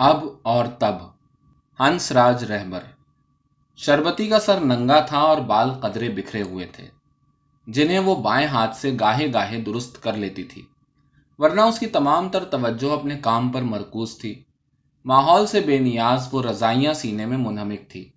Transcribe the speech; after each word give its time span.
اب 0.00 0.24
اور 0.42 0.64
تب۔ 0.64 0.94
ہنس 1.80 2.12
راج 2.12 2.44
رہبر۔ 2.44 2.80
شربتی 3.76 4.28
کا 4.28 4.40
سر 4.40 4.60
ننگا 4.60 5.00
تھا 5.00 5.18
اور 5.18 5.38
بال 5.38 5.70
قدرے 5.70 6.08
بکھرے 6.08 6.42
ہوئے 6.42 6.66
تھے، 6.66 6.88
جنہیں 7.66 7.98
وہ 7.98 8.16
بائیں 8.16 8.46
ہاتھ 8.46 8.76
سے 8.76 8.96
گاہے 9.00 9.32
گاہے 9.32 9.60
درست 9.60 10.02
کر 10.02 10.12
لیتی 10.12 10.44
تھی۔ 10.44 10.62
ورنہ 11.38 11.60
اس 11.60 11.78
کی 11.78 11.86
تمام 11.86 12.28
تر 12.28 12.44
توجہ 12.44 12.92
اپنے 12.92 13.18
کام 13.20 13.48
پر 13.48 13.62
مرکوز 13.62 14.18
تھی۔ 14.18 14.42
ماحول 15.04 15.46
سے 15.46 15.60
بے 15.60 15.78
نیاز، 15.78 16.28
وہ 16.32 16.42
رضائیاں 16.42 16.92
سینے 16.92 17.26
میں 17.26 17.38
منہمک 17.38 17.90
تھی۔ 17.90 18.08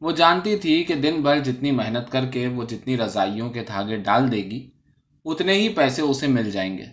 وہ 0.00 0.12
جانتی 0.12 0.56
تھی 0.56 0.84
کہ 0.84 0.94
دن 0.94 1.20
بھر 1.20 1.38
جتنی 1.38 1.70
محنت 1.70 2.12
کر 2.12 2.26
کے 2.26 2.48
وہ 2.48 2.64
جتنی 2.64 2.96
رضائیوں 2.96 3.50
کے 3.50 3.64
دھاگے 3.64 3.96
ڈال 3.96 4.32
دے 4.32 4.42
گی، 4.42 4.70
اتنے 5.24 5.52
ہی 5.52 5.68
پیسے 5.68 6.02
اسے 6.02 6.26
مل 6.26 6.50
جائیں 6.50 6.78
گے۔ 6.78 6.86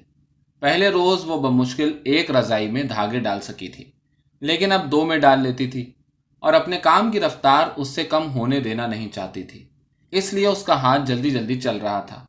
پہلے 0.60 0.90
روز 0.90 1.26
وہ 1.26 1.42
بمشکل 1.42 1.98
ایک 2.04 2.32
رضائی 2.32 2.72
میں 2.72 2.84
دھاگے 2.84 3.20
ڈال 3.20 3.42
سکی 3.42 3.68
تھی۔ 3.68 3.92
لیکن 4.42 4.72
اب 4.72 4.92
دو 4.92 5.06
میں 5.06 5.18
ڈال 5.18 5.40
لیتی 5.40 5.68
تھی 5.68 5.92
اور 6.40 6.54
اپنے 6.54 6.78
کام 6.78 7.12
کی 7.12 7.20
رفتار 7.20 7.68
اس 7.76 7.88
سے 7.88 8.04
کم 8.04 8.32
ہونے 8.32 8.60
دینا 8.60 8.88
نہیں 8.88 9.10
چاہتی 9.10 9.44
تھی۔ 9.44 9.66
اس 10.12 10.34
لیے 10.34 10.48
اس 10.48 10.64
کا 10.64 10.82
ہاتھ 10.82 11.02
جلدی 11.06 11.32
جلدی 11.32 11.62
چل 11.62 11.78
رہا 11.78 12.00
تھا۔ 12.00 12.26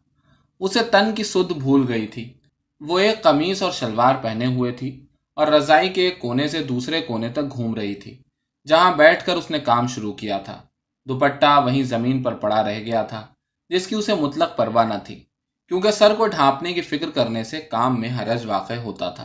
اسے 0.60 0.82
تن 0.82 1.14
کی 1.14 1.24
سدھ 1.24 1.52
بھول 1.52 1.84
گئی 1.88 2.06
تھی۔ 2.06 2.32
وہ 2.80 2.98
ایک 2.98 3.22
قمیص 3.22 3.62
اور 3.62 3.72
شلوار 3.72 4.14
پہنے 4.22 4.46
ہوئے 4.46 4.72
تھی 4.72 5.06
اور 5.34 5.46
رضائی 5.46 5.88
کے 5.88 6.02
ایک 6.02 6.18
کونے 6.18 6.48
سے 6.48 6.62
دوسرے 6.62 7.00
کونے 7.00 7.28
تک 7.28 7.52
گھوم 7.52 7.74
رہی 7.74 7.94
تھی، 7.94 8.18
جہاں 8.66 8.94
بیٹھ 8.96 9.26
کر 9.26 9.36
اس 9.36 9.50
نے 9.50 9.58
کام 9.58 9.86
شروع 9.86 10.12
کیا 10.12 10.38
تھا۔ 10.38 10.62
دوپٹہ 11.08 11.60
وہیں 11.64 11.82
زمین 11.82 12.22
پر 12.22 12.34
پڑا 12.34 12.62
رہ 12.62 12.78
گیا 12.78 13.02
تھا، 13.02 13.26
جس 13.68 13.86
کی 13.86 13.94
اسے 13.94 14.14
مطلق 14.14 14.56
پرواہ 14.56 14.84
نہ 14.84 14.94
تھی، 15.04 15.24
کیونکہ 15.68 15.90
سر 15.90 16.14
کو 16.14 16.26
ڈھانپنے 16.26 16.72
کی 16.72 16.80
فکر 16.80 17.10
کرنے 17.10 17.44
سے 17.44 17.60
کام 17.60 18.00
میں 18.00 18.10
حرج 18.18 18.46
واقع 18.46 18.72
ہوتا 18.72 19.10
تھا۔ 19.10 19.24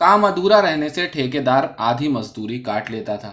کام 0.00 0.24
ادھورا 0.24 0.62
رہنے 0.62 0.88
سے 0.88 1.06
ٹھیکے 1.06 1.40
دار 1.40 1.64
آدھی 1.76 2.08
مزدوری 2.08 2.62
کاٹ 2.62 2.90
لیتا 2.90 3.16
تھا۔ 3.16 3.32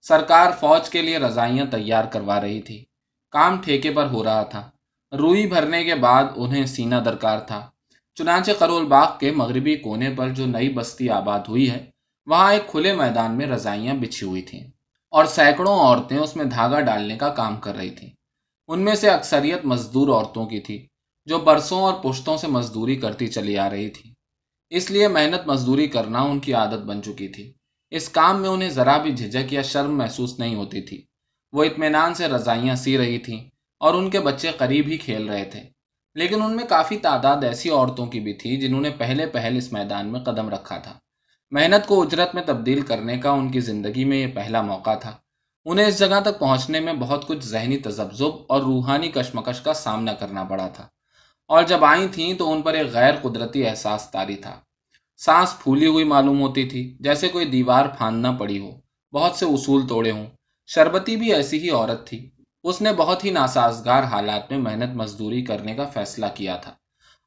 سرکار 0.00 0.50
فوج 0.60 0.90
کے 0.90 1.02
لیے 1.02 1.18
رضائیاں 1.18 1.66
تیار 1.66 2.04
کروا 2.04 2.40
رہی 2.40 2.62
تھی۔ 2.62 2.84
کام 3.30 3.62
ٹھیکے 3.62 3.90
پر 3.90 4.06
ہو 4.06 4.24
رہا 4.24 4.42
تھا۔ 4.42 4.70
روئی 5.18 5.46
بھرنے 5.46 5.84
کے 5.84 5.94
بعد 5.94 6.24
انہیں 6.36 6.66
سینہ 6.66 6.94
درکار 6.94 7.38
تھا۔ 7.38 7.70
چنانچہ 8.14 8.50
کرول 8.58 8.86
باغ 8.86 9.18
کے 9.20 9.30
مغربی 9.30 9.76
کونے 9.76 10.14
پر 10.16 10.28
جو 10.28 10.46
نئی 10.46 10.68
بستی 10.68 11.10
آباد 11.10 11.40
ہوئی 11.48 11.70
ہے، 11.70 11.90
وہاں 12.26 12.52
ایک 12.52 12.66
کھلے 12.68 12.94
میدان 12.94 13.36
میں 13.36 13.46
رضائیاں 13.46 13.94
بچھی 13.94 14.26
ہوئی 14.26 14.42
تھیں 14.42 14.64
اور 15.10 15.24
سینکڑوں 15.24 15.80
عورتیں 15.80 16.18
اس 16.18 16.36
میں 16.36 16.44
دھاگا 16.44 16.80
ڈالنے 16.80 17.18
کا 17.18 17.28
کام 17.28 17.56
کر 17.56 17.76
رہی 17.76 17.90
تھیں۔ 17.90 18.10
ان 18.68 18.80
میں 18.80 18.94
سے 18.94 19.10
اکثریت 19.10 19.64
مزدور 19.64 20.08
عورتوں 20.08 20.46
کی 20.46 20.60
تھی، 20.60 20.86
جو 21.24 21.38
برسوں 21.38 21.82
اور 21.82 21.94
پشتوں 22.02 22.36
سے 22.36 22.46
مزدوری 22.46 22.96
کرتی 22.96 23.26
چلی 23.26 23.58
آ 23.58 23.70
رہی 23.70 23.90
تھی۔ 23.90 24.11
اس 24.72 24.90
لیے 24.90 25.08
محنت 25.08 25.46
مزدوری 25.46 25.86
کرنا 25.86 26.20
ان 26.20 26.38
کی 26.38 26.54
عادت 26.54 26.82
بن 26.82 27.02
چکی 27.02 27.28
تھی۔ 27.28 27.52
اس 27.90 28.08
کام 28.08 28.42
میں 28.42 28.48
انہیں 28.48 28.68
ذرا 28.68 28.98
بھی 28.98 29.12
جھجک 29.12 29.52
یا 29.52 29.62
شرم 29.62 29.98
محسوس 29.98 30.38
نہیں 30.38 30.54
ہوتی 30.54 30.82
تھی۔ 30.82 31.04
وہ 31.52 31.64
اطمینان 31.64 32.14
سے 32.14 32.28
رضائیاں 32.28 32.74
سی 32.74 32.98
رہی 32.98 33.18
تھیں 33.18 33.44
اور 33.80 33.94
ان 33.94 34.10
کے 34.10 34.20
بچے 34.20 34.50
قریب 34.50 34.86
ہی 34.88 34.96
کھیل 34.96 35.28
رہے 35.28 35.44
تھے۔ 35.44 35.62
لیکن 36.14 36.42
ان 36.42 36.56
میں 36.56 36.64
کافی 36.68 36.96
تعداد 36.96 37.44
ایسی 37.44 37.70
عورتوں 37.70 38.06
کی 38.06 38.20
بھی 38.20 38.32
تھی 38.32 38.56
جنہوں 38.56 38.80
نے 38.80 38.90
پہلے 38.90 39.26
پہل 39.26 39.56
اس 39.56 39.72
میدان 39.72 40.12
میں 40.12 40.20
قدم 40.20 40.48
رکھا 40.48 40.78
تھا۔ 40.78 40.92
محنت 41.50 41.86
کو 41.86 42.02
اجرت 42.02 42.34
میں 42.34 42.42
تبدیل 42.46 42.80
کرنے 42.80 43.18
کا 43.18 43.30
ان 43.30 43.50
کی 43.50 43.60
زندگی 43.60 44.04
میں 44.04 44.18
یہ 44.18 44.26
پہلا 44.26 44.62
موقع 44.62 44.94
تھا۔ 44.94 45.16
انہیں 45.64 45.86
اس 45.86 45.98
جگہ 45.98 46.20
تک 46.24 46.38
پہنچنے 46.38 46.80
میں 46.80 46.92
بہت 46.92 47.26
کچھ 47.26 47.46
ذہنی 47.46 47.76
تذبذب 47.76 48.30
اور 48.48 48.60
روحانی 48.60 49.08
کشمکش 49.08 49.60
کا 49.60 49.74
سامنا 49.74 50.12
کرنا 50.12 50.44
پڑا 50.44 50.68
تھا۔ 50.68 50.88
اور 51.48 51.62
جب 51.62 51.84
آئی 51.84 52.08
تھیں 52.08 52.34
تو 52.34 52.52
ان 52.52 52.62
پر 52.62 52.74
ایک 52.74 52.86
غیر 52.86 53.14
قدرتی 53.22 53.66
احساس 53.66 54.08
تاری 54.12 54.36
تھا۔ 54.36 54.60
سانس 55.16 55.58
پھولی 55.62 55.86
ہوئی 55.86 56.04
معلوم 56.04 56.40
ہوتی 56.40 56.68
تھی، 56.68 56.96
جیسے 57.00 57.28
کوئی 57.28 57.44
دیوار 57.44 57.86
پھاندنا 57.86 58.32
پڑی 58.32 58.58
ہو۔ 58.58 58.80
بہت 59.12 59.36
سے 59.36 59.46
اصول 59.46 59.86
توڑے 59.88 60.10
ہوں۔ 60.10 60.26
شربتی 60.66 61.16
بھی 61.16 61.34
ایسی 61.34 61.58
ہی 61.58 61.70
عورت 61.70 62.06
تھی۔ 62.06 62.30
اس 62.64 62.82
نے 62.82 62.92
بہت 62.92 63.24
ہی 63.24 63.30
ناسازگار 63.30 64.02
حالات 64.02 64.50
میں 64.50 64.58
محنت 64.58 64.96
مزدوری 64.96 65.44
کرنے 65.44 65.74
کا 65.74 65.84
فیصلہ 65.84 66.26
کیا 66.34 66.56
تھا۔ 66.56 66.72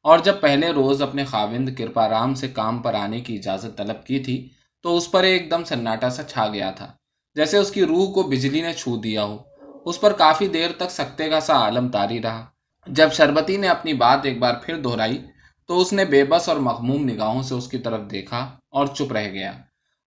اور 0.03 0.19
جب 0.19 0.41
پہلے 0.41 0.69
روز 0.69 1.01
اپنے 1.01 1.25
خاوند 1.25 1.69
کرپا 1.75 2.09
رام 2.09 2.33
سے 2.33 2.47
کام 2.47 2.79
پر 2.79 2.93
آنے 2.93 3.19
کی 3.19 3.35
اجازت 3.35 3.77
طلب 3.77 4.05
کی 4.05 4.19
تھی، 4.19 4.49
تو 4.81 4.97
اس 4.97 5.11
پر 5.11 5.23
ایک 5.23 5.51
دم 5.51 5.63
سناٹا 5.63 6.09
سا 6.09 6.23
چھا 6.23 6.47
گیا 6.47 6.71
تھا۔ 6.71 6.93
جیسے 7.35 7.57
اس 7.57 7.71
کی 7.71 7.85
روح 7.85 8.13
کو 8.13 8.23
بجلی 8.23 8.61
نے 8.61 8.73
چھو 8.73 8.97
دیا 8.97 9.23
ہو۔ 9.23 9.37
اس 9.85 10.01
پر 10.01 10.13
کافی 10.13 10.47
دیر 10.47 10.71
تک 10.77 10.91
سکتے 10.91 11.29
کا 11.29 11.39
سا 11.39 11.53
عالم 11.53 11.89
تاری 11.89 12.21
رہا۔ 12.21 12.45
جب 12.87 13.11
شربتی 13.11 13.57
نے 13.57 13.67
اپنی 13.67 13.93
بات 13.93 14.19
ایک 14.23 14.39
بار 14.39 14.53
پھر 14.53 14.81
دہرائی 14.81 15.25
تو 15.65 15.79
اس 15.81 15.93
نے 15.93 16.05
بے 16.05 16.23
بس 16.23 16.49
اور 16.49 16.57
مخموم 16.57 17.05
نگاہوں 17.05 17.43
سے 17.43 17.53
اس 17.53 17.67
کی 17.67 17.77
طرف 17.77 17.99
دیکھا 18.11 18.55
اور 18.69 18.87
چپ 18.87 19.11
رہ 19.11 19.29
گیا۔ 19.29 19.51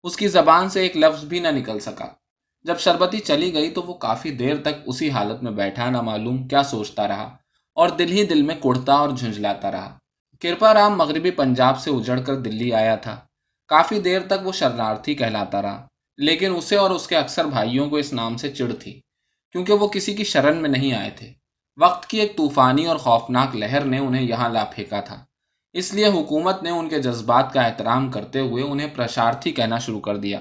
اس 0.03 0.17
کی 0.17 0.29
زبان 0.29 0.69
سے 0.69 0.81
ایک 0.81 0.97
لفظ 0.97 1.25
بھی 1.25 1.39
نہ 1.39 1.49
نکل 1.49 1.79
سکا۔ 1.79 2.07
جب 2.65 2.79
شربتی 2.79 3.19
چلی 3.19 3.55
گئی 3.55 3.71
تو 3.71 3.83
وہ 3.83 3.95
کافی 3.95 4.31
دیر 4.31 4.57
تک 4.57 4.75
اسی 4.87 5.11
حالت 5.11 5.43
میں 5.43 5.53
بیٹھا، 5.53 5.91
نہ 5.91 6.01
معلوم 6.01 6.49
کیا 6.49 6.63
سوچتا 6.63 7.09
رہا 7.09 7.37
اور 7.75 7.89
دل 7.89 8.13
ہی 8.13 8.27
دل 8.27 8.43
میں 8.43 8.55
کڑتا 8.55 8.93
اور 8.93 9.11
جھنجھلاتا 9.11 9.71
رہا۔ 9.71 9.99
کرپا 10.41 10.75
رام 10.75 10.97
مغربی 10.99 11.31
پنجاب 11.31 11.79
سے 11.81 11.91
اجڑ 11.91 12.21
کر 12.21 12.35
دلی 12.35 12.73
آیا 12.73 12.97
تھا۔ 12.97 13.17
کافی 13.69 14.01
دیر 14.01 14.21
تک 14.21 14.47
وہ 14.47 14.53
شرنارتھی 14.53 15.15
کہلاتا 15.15 15.63
رہا، 15.63 15.87
لیکن 16.17 16.57
اسے 16.57 16.77
اور 16.77 16.91
اس 16.91 17.07
کے 17.07 17.17
اکثر 17.17 17.45
بھائیوں 17.45 17.91
کو 17.91 17.97
اس 17.97 18.13
نام 18.13 18.37
سے 18.37 18.53
چڑ 18.53 18.73
تھی، 18.73 19.01
کیونکہ 19.53 19.73
وہ 19.73 19.89
کسی 19.89 20.15
کی 20.15 20.25
شرن 20.25 20.57
میں 20.57 20.71
نہیں 20.71 20.93
آئے 20.93 21.11
تھے۔ 21.11 21.33
وقت 21.81 22.07
کی 22.07 22.19
ایک 22.19 22.37
طوفانی 22.37 22.87
اور 22.87 22.97
خوفناک 22.97 23.57
لہر 23.57 23.85
نے 23.85 23.99
انہیں 23.99 24.23
یہاں 24.23 24.49
لا 24.49 24.65
پھینکا 24.65 25.01
تھا۔ 25.01 25.25
اس 25.73 25.95
لیے 25.95 26.07
حکومت 26.07 26.63
نے 26.63 26.71
ان 26.71 26.89
کے 26.89 27.03
جذبات 27.03 27.53
کا 27.53 27.61
احترام 27.63 28.11
کرتے 28.11 28.41
ہوئے 28.41 28.65
انہیں 28.65 28.89
پرشارتھی 28.97 29.53
کہنا 29.53 29.79
شروع 29.79 30.01
کر 30.01 30.17
دیا۔ 30.17 30.41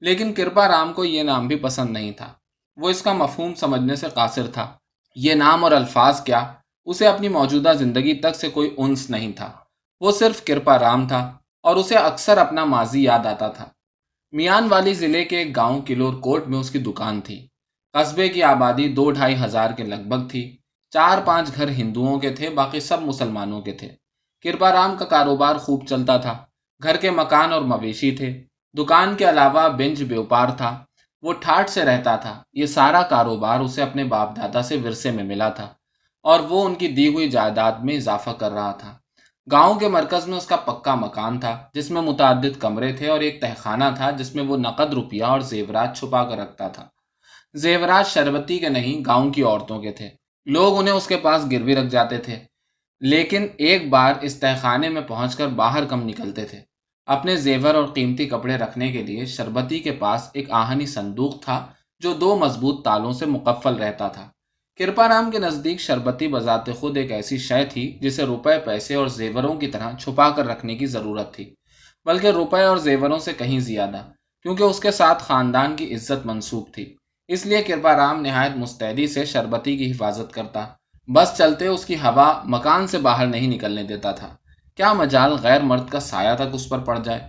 لیکن 0.00 0.32
کرپا 0.32 0.68
رام 0.68 0.92
کو 0.92 1.04
یہ 1.04 1.22
نام 1.22 1.48
بھی 1.48 1.56
پسند 1.56 1.90
نہیں 1.90 2.10
تھا۔ 2.10 2.32
وہ 2.76 2.90
اس 2.90 3.02
کا 3.02 3.12
مفہوم 3.12 3.54
سمجھنے 3.54 3.96
سے 3.96 4.06
قاصر 4.14 4.46
تھا۔ 4.46 4.72
یہ 5.14 5.34
نام 5.34 5.64
اور 5.64 5.72
الفاظ 5.72 6.24
کیا؟ 6.24 6.52
اسے 6.84 7.06
اپنی 7.06 7.28
موجودہ 7.28 7.72
زندگی 7.78 8.14
تک 8.14 8.36
سے 8.36 8.48
کوئی 8.48 8.74
انس 8.76 9.10
نہیں 9.10 9.32
تھا۔ 9.32 9.52
وہ 10.00 10.12
صرف 10.12 10.44
کرپا 10.44 10.78
رام 10.78 11.08
تھا 11.08 11.38
اور 11.62 11.76
اسے 11.76 11.96
اکثر 11.96 12.38
اپنا 12.38 12.64
ماضی 12.64 13.02
یاد 13.02 13.26
آتا 13.26 13.48
تھا۔ 13.48 13.64
میان 14.32 14.66
والی 14.70 14.94
ضلع 14.94 15.24
کے 15.24 15.38
ایک 15.38 15.56
گاؤں 15.56 15.82
کلور 15.82 16.14
کوٹ 16.14 16.46
میں 16.46 16.58
اس 16.58 16.70
کی 16.70 16.78
دکان 16.78 17.20
تھی۔ 17.20 17.48
قصبے 17.92 18.28
کی 18.28 18.42
آبادی 18.42 18.88
دو 18.88 19.10
ڈھائی 19.10 19.44
ہزار 19.44 19.70
کے 19.70 19.82
لگ 19.82 20.08
بھگ 20.08 20.28
تھی۔ 20.28 20.59
چار 20.90 21.18
پانچ 21.24 21.54
گھر 21.54 21.68
ہندوؤں 21.68 22.18
کے 22.18 22.30
تھے، 22.30 22.50
باقی 22.50 22.80
سب 22.80 23.02
مسلمانوں 23.02 23.60
کے 23.60 23.72
تھے۔ 23.72 23.88
کرپا 24.44 24.72
رام 24.72 24.96
کا 24.96 25.04
کاروبار 25.04 25.56
خوب 25.56 25.86
چلتا 25.88 26.16
تھا۔ 26.16 26.38
گھر 26.82 26.96
کے 26.96 27.10
مکان 27.10 27.52
اور 27.52 27.62
مویشی 27.62 28.10
تھے۔ 28.10 28.44
دکان 28.78 29.14
کے 29.16 29.28
علاوہ 29.28 29.68
بینچ 29.68 30.02
بیوپار 30.02 30.48
تھا۔ 30.56 30.84
وہ 31.22 31.32
ٹھاٹ 31.32 31.70
سے 31.70 31.84
رہتا 31.84 32.16
تھا۔ 32.16 32.42
یہ 32.52 32.66
سارا 32.66 33.02
کاروبار 33.02 33.60
اسے 33.60 33.82
اپنے 33.82 34.04
باپ 34.04 34.36
دادا 34.36 34.62
سے 34.62 34.76
ورثے 34.76 35.10
میں 35.10 35.24
ملا 35.24 35.48
تھا۔ 35.48 35.74
اور 36.22 36.40
وہ 36.40 36.64
ان 36.64 36.74
کی 36.74 36.88
دی 36.88 37.08
ہوئی 37.08 37.28
جائیداد 37.28 37.72
میں 37.72 37.96
اضافہ 37.96 38.30
کر 38.30 38.52
رہا 38.52 38.72
تھا۔ 38.72 38.98
گاؤں 39.52 39.74
کے 39.74 39.88
مرکز 39.88 40.28
میں 40.28 40.36
اس 40.36 40.46
کا 40.46 40.56
پکا 40.56 40.94
مکان 40.94 41.40
تھا، 41.40 41.68
جس 41.74 41.90
میں 41.90 42.02
متعدد 42.02 42.60
کمرے 42.60 42.92
تھے 42.92 43.08
اور 43.08 43.20
ایک 43.20 43.40
تہخانہ 43.40 43.84
تھا، 43.96 44.10
جس 44.10 44.34
میں 44.34 44.44
وہ 44.44 44.56
نقد 44.56 44.94
روپیہ 44.94 45.24
اور 45.24 45.40
زیورات 45.40 45.96
چھپا 45.96 46.24
کر 46.24 46.36
رکھتا 46.36 46.68
تھا۔ 46.68 46.86
زیورات 47.54 48.06
شربتی 48.06 48.58
کے 48.58 48.68
نہیں، 48.68 49.02
گاؤں 49.06 49.30
کی 49.30 49.42
عورتوں 49.42 49.82
کے 49.82 49.92
تھے۔ 49.92 50.19
لوگ 50.52 50.78
انہیں 50.78 50.94
اس 50.94 51.06
کے 51.06 51.16
پاس 51.16 51.42
گروی 51.52 51.74
رکھ 51.76 51.86
جاتے 51.86 52.18
تھے، 52.18 52.38
لیکن 53.00 53.46
ایک 53.56 53.88
بار 53.88 54.14
اس 54.20 54.40
تہخانے 54.40 54.88
میں 54.88 55.02
پہنچ 55.02 55.36
کر 55.36 55.46
باہر 55.46 55.84
کم 55.84 56.02
نکلتے 56.02 56.44
تھے۔ 56.44 56.58
اپنے 57.06 57.36
زیور 57.36 57.74
اور 57.74 57.84
قیمتی 57.84 58.28
کپڑے 58.28 58.56
رکھنے 58.56 58.92
کے 58.92 59.02
لیے 59.02 59.24
شربتی 59.24 59.78
کے 59.78 59.92
پاس 59.92 60.28
ایک 60.32 60.50
آہنی 60.50 60.86
صندوق 60.86 61.42
تھا 61.42 61.66
جو 62.00 62.12
دو 62.14 62.36
مضبوط 62.36 62.84
تالوں 62.84 63.12
سے 63.12 63.26
مکفل 63.26 63.74
رہتا 63.74 64.08
تھا۔ 64.08 64.28
کرپا 64.76 65.08
رام 65.08 65.30
کے 65.30 65.38
نزدیک 65.38 65.80
شربتی 65.80 66.28
بذات 66.28 66.72
خود 66.74 66.96
ایک 66.96 67.12
ایسی 67.12 67.38
شے 67.38 67.64
تھی 67.64 67.98
جسے 68.00 68.22
روپے، 68.22 68.58
پیسے 68.58 68.94
اور 68.94 69.06
زیوروں 69.06 69.54
کی 69.54 69.66
طرح 69.66 69.96
چھپا 69.96 70.30
کر 70.30 70.46
رکھنے 70.46 70.74
کی 70.74 70.86
ضرورت 70.86 71.34
تھی، 71.34 71.54
بلکہ 72.04 72.26
روپے 72.26 72.62
اور 72.62 72.76
زیوروں 72.76 73.18
سے 73.18 73.32
کہیں 73.32 73.60
زیادہ، 73.60 74.08
کیونکہ 74.42 74.62
اس 74.62 74.80
کے 74.80 74.90
ساتھ 74.90 75.22
خاندان 75.22 75.76
کی 75.76 75.94
عزت 75.94 76.26
منسوخ 76.26 76.70
تھی۔ 76.72 76.94
اس 77.32 77.46
لیے 77.46 77.62
کرپا 77.62 77.96
رام 77.96 78.20
نہایت 78.20 78.56
مستعدی 78.56 79.06
سے 79.06 79.24
شربتی 79.24 79.76
کی 79.76 79.90
حفاظت 79.90 80.32
کرتا۔ 80.32 80.66
بس 81.08 81.32
چلتے 81.38 81.66
اس 81.66 81.84
کی 81.84 81.94
ہوا 81.94 82.42
مکان 82.44 82.86
سے 82.86 82.98
باہر 82.98 83.26
نہیں 83.26 83.46
نکلنے 83.46 83.82
دیتا 83.82 84.10
تھا۔ 84.10 84.36
کیا 84.76 84.92
مجال 84.92 85.32
غیر 85.32 85.60
مرد 85.60 85.88
کا 85.88 86.00
سایہ 86.00 86.34
تک 86.34 86.42
اس 86.52 86.68
پر 86.68 86.78
پڑ 86.78 86.98
جائے؟ 86.98 87.20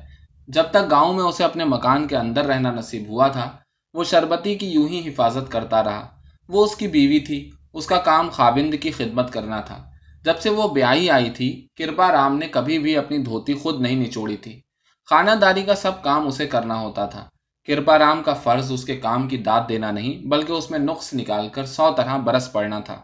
جب 0.47 0.63
تک 0.71 0.91
گاؤں 0.91 1.13
میں 1.13 1.23
اسے 1.23 1.43
اپنے 1.43 1.65
مکان 1.65 2.07
کے 2.07 2.17
اندر 2.17 2.45
رہنا 2.45 2.71
نصیب 2.71 3.09
ہوا 3.09 3.27
تھا، 3.27 3.51
وہ 3.93 4.03
شربتی 4.03 4.55
کی 4.55 4.69
یوں 4.69 4.87
ہی 4.87 5.09
حفاظت 5.09 5.51
کرتا 5.51 5.83
رہا۔ 5.83 6.07
وہ 6.49 6.65
اس 6.65 6.75
کی 6.75 6.87
بیوی 6.87 7.19
تھی، 7.19 7.51
اس 7.73 7.87
کا 7.87 7.97
کام 7.97 8.29
خابند 8.29 8.73
کی 8.81 8.91
خدمت 8.91 9.33
کرنا 9.33 9.61
تھا۔ 9.61 9.89
جب 10.23 10.39
سے 10.39 10.49
وہ 10.49 10.67
بیائی 10.67 11.09
آئی 11.09 11.29
تھی، 11.29 11.67
کرپا 11.77 12.11
رام 12.11 12.37
نے 12.37 12.47
کبھی 12.47 12.79
بھی 12.79 12.97
اپنی 12.97 13.17
دھوتی 13.17 13.53
خود 13.53 13.81
نہیں 13.81 13.95
نچوڑی 13.95 14.37
تھی۔ 14.37 14.61
خانہ 15.09 15.31
داری 15.31 15.61
کا 15.61 15.75
سب 15.75 16.03
کام 16.03 16.27
اسے 16.27 16.47
کرنا 16.47 16.79
ہوتا 16.79 17.05
تھا۔ 17.05 17.29
کرپا 17.67 17.99
رام 17.99 18.23
کا 18.23 18.33
فرض 18.33 18.71
اس 18.71 18.83
کے 18.83 18.95
کام 18.95 19.27
کی 19.27 19.37
داد 19.37 19.61
دینا 19.69 19.91
نہیں، 19.91 20.27
بلکہ 20.27 20.51
اس 20.51 20.71
میں 20.71 20.79
نقص 20.79 21.13
نکال 21.13 21.49
کر 21.49 21.65
سو 21.65 21.91
طرح 21.97 22.17
برس 22.17 22.51
پڑنا 22.51 22.79
تھا۔ 22.79 23.01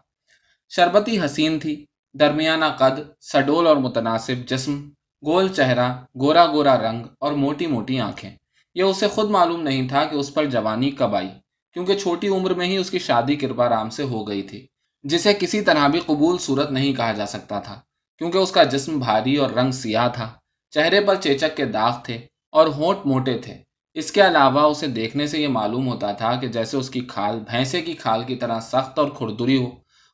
شربتی 0.70 1.26
حسین 1.26 1.60
تھی، 1.60 1.86
درمیانہ 2.20 2.66
قد، 2.78 3.00
سڈول 3.22 3.68
اور 3.68 3.76
متناسب 3.76 4.48
جسم، 4.48 4.90
گول 5.26 5.48
چہرہ، 5.48 5.94
گورا 6.20 6.46
گورا 6.46 6.78
رنگ 6.78 7.06
اور 7.20 7.32
موٹی 7.32 7.68
موٹی 7.68 8.00
آنکھیں۔ 8.00 8.32
یہ 8.76 8.84
اسے 8.84 9.08
خود 9.08 9.30
معلوم 9.30 9.62
نہیں 9.62 9.88
تھا 9.88 10.04
کہ 10.06 10.16
اس 10.16 10.34
پر 10.34 10.46
جوانی 10.46 10.92
کب 10.92 11.16
آئی، 11.16 11.30
کیونکہ 11.74 11.98
چھوٹی 11.98 12.28
عمر 12.28 12.54
میں 12.54 12.66
ہی 12.66 12.78
اس 12.78 12.90
کی 12.90 13.00
شادی 13.00 13.36
کرپا 13.36 13.70
رام 13.70 13.90
سے 13.90 14.04
ہو 14.04 14.28
گئی 14.28 14.42
تھی، 14.42 14.68
جسے 15.04 15.34
کسی 15.34 15.62
طرح 15.62 15.88
بھی 15.88 16.00
قبول 16.00 16.38
صورت 16.38 16.72
نہیں 16.72 16.94
کہا 16.94 17.12
جا 17.12 17.26
سکتا 17.26 17.60
تھا، 17.60 17.80
کیونکہ 18.18 18.38
اس 18.38 18.52
کا 18.52 18.64
جسم 18.64 19.00
بھاری 19.00 19.36
اور 19.36 19.50
رنگ 19.50 19.72
سیاہ 19.72 20.10
تھا۔ 20.10 20.34
چہرے 20.72 21.02
پر 21.02 21.16
چیچک 21.16 21.58
کے 21.58 21.66
داغ 21.66 21.94
تھے 22.04 22.16
اور 22.50 22.68
ہونٹ 22.68 23.06
موٹے 23.06 23.38
تھے۔ 23.38 23.67
اس 23.98 24.12
کے 24.12 24.28
علاوہ 24.28 24.62
اسے 24.62 24.88
دیکھنے 24.88 25.28
سے 25.28 25.40
یہ 25.40 25.48
معلوم 25.48 25.88
ہوتا 25.88 26.12
تھا 26.12 26.36
کہ 26.36 26.48
جیسے 26.48 26.78
اس 26.78 26.90
کی 26.90 27.00
کھال 27.00 27.40
بھینسے 27.40 27.82
کی 27.82 27.94
کھال 27.94 28.24
کی 28.24 28.36
طرح 28.36 28.60
سخت 28.60 29.00
اور 29.00 29.10
کھردری 29.10 29.58
ہو، 29.58 29.70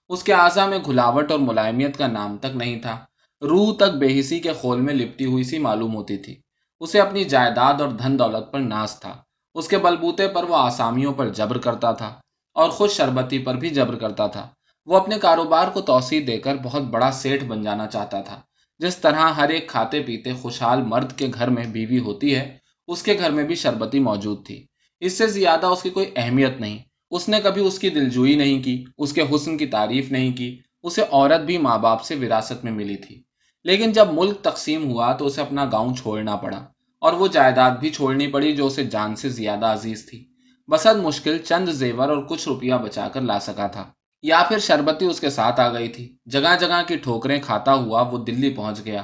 اس 0.09 0.23
کے 0.23 0.33
اعضا 0.33 0.65
میں 0.65 0.79
گھلاوٹ 0.85 1.31
اور 1.31 1.39
ملائمیت 1.39 1.97
کا 1.97 2.07
نام 2.07 2.37
تک 2.37 2.55
نہیں 2.55 2.79
تھا۔ 2.79 3.05
روح 3.41 3.75
تک 3.75 3.95
بے 3.97 4.19
حسی 4.19 4.39
کے 4.39 4.53
خول 4.53 4.81
میں 4.81 4.93
لپٹی 4.93 5.25
ہوئی 5.25 5.43
سی 5.43 5.59
معلوم 5.59 5.95
ہوتی 5.95 6.17
تھی۔ 6.17 6.35
اسے 6.79 7.01
اپنی 7.01 7.23
جائیداد 7.23 7.81
اور 7.81 7.89
دھن 7.89 8.19
دولت 8.19 8.51
پر 8.51 8.59
ناز 8.59 8.99
تھا۔ 8.99 9.17
اس 9.53 9.67
کے 9.67 9.77
بلبوتے 9.77 10.27
پر 10.27 10.43
وہ 10.43 10.55
آسامیوں 10.55 11.13
پر 11.13 11.29
جبر 11.29 11.57
کرتا 11.57 11.91
تھا 11.91 12.13
اور 12.53 12.69
خود 12.69 12.89
شربتی 12.89 13.39
پر 13.39 13.55
بھی 13.55 13.69
جبر 13.69 13.95
کرتا 13.95 14.27
تھا۔ 14.27 14.49
وہ 14.85 14.97
اپنے 14.97 15.19
کاروبار 15.19 15.67
کو 15.67 15.81
توسیع 15.81 16.21
دے 16.27 16.37
کر 16.37 16.55
بہت 16.63 16.81
بڑا 16.81 17.11
سیٹ 17.11 17.43
بن 17.43 17.63
جانا 17.63 17.87
چاہتا 17.87 18.21
تھا۔ 18.21 18.41
جس 18.79 18.97
طرح 18.97 19.19
ہر 19.19 19.49
ایک 19.49 19.69
کھاتے 19.69 19.99
پیتے 19.99 20.33
خوشحال 20.33 20.81
مرد 20.81 21.11
کے 21.11 21.27
گھر 21.33 21.47
میں 21.47 21.65
بیوی 21.65 21.99
ہوتی 21.99 22.35
ہے 22.35 22.62
اس 22.87 23.03
کے 23.03 23.17
گھر 23.19 23.31
میں 23.31 23.43
بھی 23.43 23.55
شربتی 23.55 23.99
موجود 23.99 24.45
تھی۔ 24.45 24.65
اس 24.99 25.13
سے 25.17 25.27
زیادہ 25.27 25.65
اس 25.65 25.83
کی 25.83 25.89
کوئی 25.89 26.11
اہمیت 26.15 26.61
نہیں۔ 26.61 26.77
اس 27.11 27.29
نے 27.29 27.39
کبھی 27.43 27.65
اس 27.65 27.79
کی 27.79 27.89
دلجوئی 27.89 28.35
نہیں 28.35 28.63
کی، 28.63 28.85
اس 28.97 29.13
کے 29.13 29.21
حسن 29.35 29.57
کی 29.57 29.65
تعریف 29.65 30.11
نہیں 30.11 30.37
کی۔ 30.37 30.59
اسے 30.83 31.01
عورت 31.11 31.41
بھی 31.41 31.57
ماں 31.57 31.77
باپ 31.77 32.03
سے 32.03 32.15
وراثت 32.15 32.63
میں 32.63 32.71
ملی 32.71 32.95
تھی۔ 32.95 33.23
لیکن 33.63 33.91
جب 33.91 34.07
ملک 34.13 34.41
تقسیم 34.41 34.91
ہوا 34.91 35.13
تو 35.13 35.25
اسے 35.25 35.41
اپنا 35.41 35.65
گاؤں 35.65 35.95
چھوڑنا 35.95 36.35
پڑا 36.35 36.65
اور 36.99 37.13
وہ 37.13 37.27
جائیداد 37.27 37.71
بھی 37.71 37.89
چھوڑنی 37.89 38.27
پڑی 38.27 38.51
جو 38.51 38.67
اسے 38.67 38.83
جان 38.83 39.15
سے 39.15 39.29
زیادہ 39.29 39.65
عزیز 39.65 40.09
تھی۔ 40.09 40.27
بسد 40.67 40.95
مشکل 40.95 41.37
چند 41.37 41.69
زیور 41.69 42.09
اور 42.09 42.17
کچھ 42.17 42.47
روپیہ 42.47 42.73
بچا 42.73 43.07
کر 43.07 43.21
لا 43.21 43.39
سکا 43.39 43.67
تھا۔ 43.67 43.91
یا 44.21 44.43
پھر 44.47 44.59
شربتی 44.59 45.05
اس 45.05 45.19
کے 45.19 45.29
ساتھ 45.29 45.59
آ 45.59 45.73
گئی 45.73 45.87
تھی۔ 45.87 46.17
جگہ 46.25 46.55
جگہ 46.59 46.81
کی 46.87 46.97
ٹھوکریں 46.97 47.41
کھاتا 47.41 47.73
ہوا 47.73 48.01
وہ 48.01 48.23
دلی 48.23 48.49
پہنچ 48.49 48.85
گیا 48.85 49.01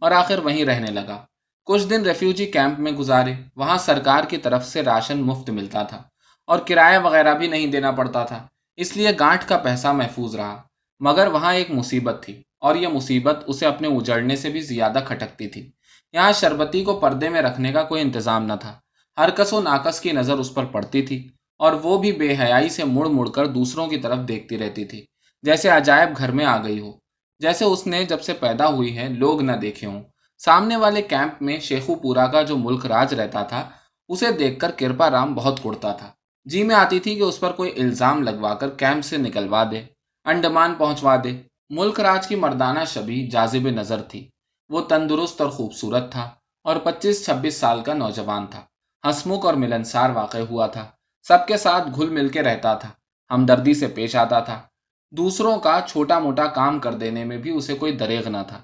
اور 0.00 0.10
آخر 0.10 0.38
وہیں 0.38 0.64
رہنے 0.64 0.90
لگا۔ 0.90 1.24
کچھ 1.64 1.86
دن 1.86 2.02
ریفیوجی 2.02 2.46
کیمپ 2.46 2.78
میں 2.78 2.92
گزارے، 2.92 3.32
وہاں 3.56 3.76
سرکار 3.78 4.24
کی 4.24 4.36
طرف 4.36 4.66
سے 4.66 4.82
راشن 4.82 5.22
مفت 5.22 5.50
ملتا 5.50 5.82
تھا 5.82 6.02
اور 6.46 6.58
کرایہ 6.58 6.98
وغیرہ 6.98 7.34
بھی 7.34 7.46
نہیں 7.46 7.66
دینا 7.66 7.90
پڑتا 7.90 8.24
تھا، 8.24 8.46
اس 8.76 8.96
لیے 8.96 9.08
گانٹ 9.20 9.48
کا 9.48 9.56
پیسہ 9.58 9.88
محفوظ 9.88 10.34
رہا۔ 10.34 10.62
مگر 11.00 11.26
وہاں 11.26 11.54
ایک 11.54 11.70
مصیبت 11.70 12.22
تھی 12.22 12.42
اور 12.60 12.76
یہ 12.76 12.88
مصیبت 12.88 13.44
اسے 13.46 13.66
اپنے 13.66 13.88
اجڑنے 13.88 14.36
سے 14.36 14.50
بھی 14.50 14.60
زیادہ 14.60 14.98
کھٹکتی 15.04 15.48
تھی۔ 15.48 15.70
یہاں 16.12 16.32
شربتی 16.32 16.84
کو 16.84 16.98
پردے 17.00 17.28
میں 17.28 17.42
رکھنے 17.42 17.72
کا 17.72 17.82
کوئی 17.82 18.02
انتظام 18.02 18.46
نہ 18.46 18.52
تھا۔ 18.60 18.72
ہر 19.18 19.30
کس 19.30 19.52
و 19.52 19.60
ناکس 19.60 20.00
کی 20.00 20.12
نظر 20.12 20.38
اس 20.38 20.54
پر 20.54 20.64
پڑتی 20.64 21.02
تھی 21.02 21.28
اور 21.58 21.72
وہ 21.72 21.98
بھی 21.98 22.12
بے 22.12 22.34
حیائی 22.40 22.68
سے 22.68 22.84
مڑ 22.84 23.06
مڑ 23.06 23.28
کر 23.28 23.46
دوسروں 23.46 23.86
کی 23.86 23.96
طرف 23.96 24.18
دیکھتی 24.28 24.58
رہتی 24.58 24.84
تھی، 24.84 25.04
جیسے 25.42 25.68
عجائب 25.68 26.08
گھر 26.18 26.30
میں 26.30 26.44
آ 26.44 26.62
گئی 26.64 26.80
ہو۔ 26.80 26.92
جیسے 27.40 27.64
اس 27.64 27.86
نے 27.86 28.04
جب 28.04 28.20
سے 28.20 28.32
پیدا 28.32 28.66
ہوئی 28.68 28.98
ہے، 28.98 29.08
لوگ 29.08 29.42
نہ 29.42 29.52
دیکھے 29.52 29.86
ہوں۔ 29.86 30.02
سامنے 30.44 30.76
والے 30.76 31.02
کیمپ 31.02 31.42
میں 31.42 31.60
شیخو 31.60 31.94
پورا 31.94 32.26
کا 32.26 32.42
جو 32.42 32.56
ملک 32.56 32.86
راج 32.86 33.14
رہتا 33.14 33.42
تھا، 33.42 33.70
اسے 34.08 34.32
دیکھ 34.32 34.58
کر 34.58 34.70
کرپا 34.70 35.10
رام 35.10 35.34
بہت 35.34 35.62
کڑتا 35.62 35.92
تھا۔ 35.92 36.10
جی 36.44 36.62
میں 36.62 36.74
آتی 36.74 37.00
تھی 37.00 37.14
کہ 37.14 37.22
اس 37.22 37.40
پر 37.40 37.52
کوئی 37.52 37.70
الزام 37.70 38.22
لگوا 38.22 38.54
کر 38.54 38.70
کیمپ 38.70 39.04
سے 39.04 39.16
نکلوا 39.16 39.64
دے، 39.70 39.84
انڈمان 40.24 40.74
پہنچوا 40.74 41.16
دے۔ 41.24 41.42
ملک 41.70 42.00
راج 42.00 42.28
کی 42.28 42.34
مردانہ 42.34 42.78
شبی 42.86 43.26
جازب 43.26 43.68
نظر 43.68 44.02
تھی۔ 44.02 44.30
وہ 44.68 44.80
تندرست 44.80 45.40
اور 45.40 45.50
خوبصورت 45.50 46.12
تھا 46.12 46.30
اور 46.64 46.76
پچیس 46.76 47.24
چھبیس 47.24 47.56
سال 47.56 47.80
کا 47.80 47.94
نوجوان 47.94 48.46
تھا۔ 48.46 48.62
ہسمکھ 49.10 49.46
اور 49.46 49.54
ملنسار 49.54 50.10
واقع 50.10 50.38
ہوا 50.50 50.66
تھا۔ 50.66 50.86
سب 51.22 51.46
کے 51.48 51.56
ساتھ 51.56 51.88
گھل 51.94 52.08
مل 52.08 52.28
کے 52.28 52.42
رہتا 52.42 52.74
تھا۔ 52.74 52.88
ہمدردی 53.30 53.74
سے 53.74 53.86
پیش 53.86 54.16
آتا 54.16 54.40
تھا۔ 54.40 54.62
دوسروں 55.10 55.58
کا 55.58 55.80
چھوٹا 55.88 56.18
موٹا 56.18 56.46
کام 56.46 56.78
کر 56.78 56.92
دینے 56.92 57.24
میں 57.24 57.36
بھی 57.36 57.50
اسے 57.50 57.74
کوئی 57.74 57.92
دریغ 57.96 58.28
نہ 58.28 58.42
تھا۔ 58.48 58.60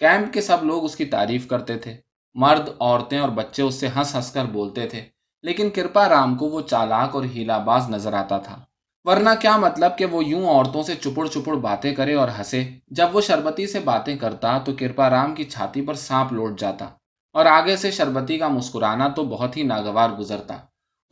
کیمپ 0.00 0.32
کے 0.34 0.40
سب 0.40 0.62
لوگ 0.64 0.84
اس 0.84 0.94
کی 0.96 1.04
تعریف 1.04 1.46
کرتے 1.46 1.76
تھے۔ 1.78 1.94
مرد، 2.36 2.68
عورتیں 2.80 3.18
اور 3.18 3.28
بچے 3.28 3.62
اس 3.62 3.74
سے 3.74 3.88
ہنس 3.96 4.14
ہنس 4.14 4.30
کر 4.32 4.44
بولتے 4.44 4.86
تھے، 4.88 5.00
لیکن 5.44 5.70
کرپا 5.70 6.08
رام 6.08 6.34
کو 6.34 6.46
وہ 6.46 6.60
چالاک 6.60 7.14
اور 7.14 7.24
ہیلا 7.24 7.58
باز 7.58 7.88
نظر 7.90 8.12
آتا 8.12 8.38
تھا۔ 8.38 8.56
ورنہ 9.06 9.30
کیا 9.40 9.56
مطلب 9.56 9.98
کہ 9.98 10.04
وہ 10.04 10.24
یوں 10.24 10.46
عورتوں 10.48 10.82
سے 10.82 10.94
چپڑ 10.94 11.26
چپڑ 11.26 11.56
باتیں 11.56 11.94
کرے 11.94 12.14
اور 12.14 12.28
ہنسے؟ 12.38 12.62
جب 12.90 13.16
وہ 13.16 13.20
شربتی 13.20 13.66
سے 13.66 13.80
باتیں 13.80 14.16
کرتا 14.16 14.56
تو 14.58 14.72
کرپا 14.78 15.10
رام 15.10 15.34
کی 15.34 15.44
چھاتی 15.44 15.82
پر 15.86 15.94
سانپ 15.94 16.32
لوٹ 16.32 16.58
جاتا 16.60 16.84
اور 17.34 17.46
آگے 17.46 17.76
سے 17.76 17.90
شربتی 17.90 18.38
کا 18.38 18.48
مسکرانا 18.48 19.08
تو 19.08 19.24
بہت 19.24 19.56
ہی 19.56 19.62
ناگوار 19.62 20.10
گزرتا۔ 20.10 20.56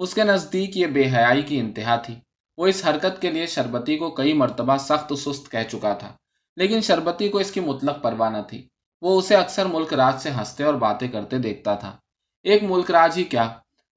اس 0.01 0.15
کے 0.15 0.25
نزدیک 0.25 0.77
یہ 0.77 0.87
بے 0.87 1.05
حیائی 1.07 1.43
کی 1.43 1.59
انتہا 1.61 1.97
تھی۔ 1.97 2.15
وہ 2.59 2.67
اس 2.67 2.83
حرکت 2.87 3.21
کے 3.23 3.31
لیے 3.31 3.47
شربتی 3.47 3.97
کو 3.97 4.11
کئی 4.11 4.33
مرتبہ 4.33 4.77
سخت 4.79 5.13
سست 5.19 5.51
کہہ 5.51 5.69
چکا 5.71 5.93
تھا، 5.93 6.13
لیکن 6.57 6.81
شربتی 6.81 7.29
کو 7.29 7.39
اس 7.39 7.51
کی 7.51 7.61
مطلق 7.61 8.03
پرواہ 8.03 8.31
نہ 8.31 8.43
تھی۔ 8.49 8.67
وہ 9.01 9.19
اسے 9.19 9.37
اکثر 9.37 9.67
ملک 9.67 9.95
راج 9.95 10.21
سے 10.21 10.31
ہنستے 10.31 10.65
اور 10.65 10.75
باتیں 10.75 11.09
کرتے 11.09 11.39
دیکھتا 11.39 11.75
تھا۔ 11.75 11.97
ایک 12.43 12.63
ملک 12.63 12.91
راج 12.91 13.19
ہی 13.19 13.25
کیا؟ 13.25 13.49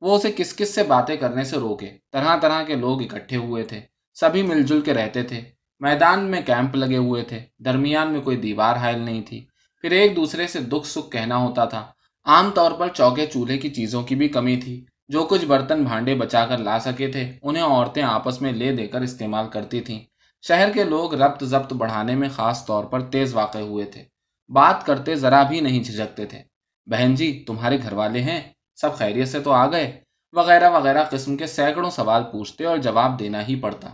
وہ 0.02 0.16
اسے 0.16 0.32
کس 0.38 0.56
کس 0.56 0.76
سے 0.76 0.84
باتیں 0.84 1.16
کرنے 1.16 1.44
سے 1.44 1.58
روکے؟ 1.58 1.92
طرح 2.12 2.38
طرح 2.40 2.64
کے 2.64 2.76
لوگ 2.76 3.02
اکٹھے 3.02 3.38
ہوئے 3.38 3.64
تھے۔ 3.64 3.82
سبھی 4.14 4.42
مل 4.42 4.64
جل 4.64 4.82
کے 4.82 4.94
رہتے 4.94 5.24
تھے۔ 5.24 5.42
میدان 5.80 6.24
میں 6.24 6.42
کیمپ 6.46 6.76
لگے 6.76 6.98
ہوئے 6.98 7.24
تھے۔ 7.24 7.40
درمیان 7.60 8.14
میں 8.14 8.22
کوئی 8.22 8.38
دیوار 8.38 8.76
حائل 8.76 9.00
نہیں 9.00 9.22
تھی۔ 9.22 9.46
پھر 9.82 9.92
ایک 9.92 10.16
دوسرے 10.16 10.48
سے 10.48 10.60
دکھ 10.60 10.88
سکھ 10.88 11.12
کہنا 11.12 11.38
ہوتا 11.38 11.66
تھا۔ 11.66 11.92
عام 12.26 12.52
طور 12.56 12.72
پر 12.72 12.88
چوکے 12.88 13.26
چولہے 13.26 13.58
کی 13.58 13.70
چیزوں 13.70 14.04
کی 14.04 14.16
بھی 14.16 14.28
کمی 14.28 14.58
تھی۔ 14.58 14.86
جو 15.08 15.26
کچھ 15.26 15.46
برتن 15.46 15.84
بھانڈے 15.84 16.16
بچا 16.16 16.46
کر 16.46 16.58
لا 16.58 16.80
سکے 16.80 17.08
تھے، 17.08 17.34
انہیں 17.42 17.64
عورتیں 17.64 18.04
آپس 18.04 18.42
میں 18.42 18.52
لے 18.52 18.76
دے 18.76 18.88
کر 18.88 19.02
استعمال 19.02 19.50
کرتی 19.50 19.82
تھیں۔ 19.82 20.00
شہر 20.42 20.72
کے 20.74 20.84
لوگ 20.84 21.16
ربط 21.16 21.44
ضبط 21.44 21.74
بڑھانے 21.74 22.16
میں 22.16 22.30
خاص 22.30 22.66
طور 22.66 22.84
پر 22.84 23.02
تیز 23.02 23.36
واقع 23.36 23.58
ہوئے 23.58 23.86
تھے۔ 23.86 24.04
بات 24.54 24.86
کرتے 24.86 25.16
ذرا 25.16 25.44
بھی 25.44 25.60
نہیں 25.60 25.84
جھجکتے 25.84 26.26
تھے۔ 26.26 26.44
بہن 26.86 27.16
جی 27.16 27.44
تمہارے 27.48 27.78
گھر 27.84 27.94
والے 27.94 28.22
ہیں، 28.22 28.42
سب 28.76 28.96
خیریت 28.96 29.28
سے 29.28 29.40
تو 29.40 29.52
آ 29.52 29.72
گئے۔ 29.72 30.02
وغیرہ 30.34 30.70
وغیرہ 30.70 31.04
قسم 31.04 31.38
کے 31.38 31.48
سینکڑوں 31.48 31.90
سوال 31.90 32.24
پوچھتے 32.24 32.66
اور 32.66 32.78
جواب 32.78 33.20
دینا 33.20 33.48
ہی 33.48 33.56
پڑتا۔ 33.56 33.90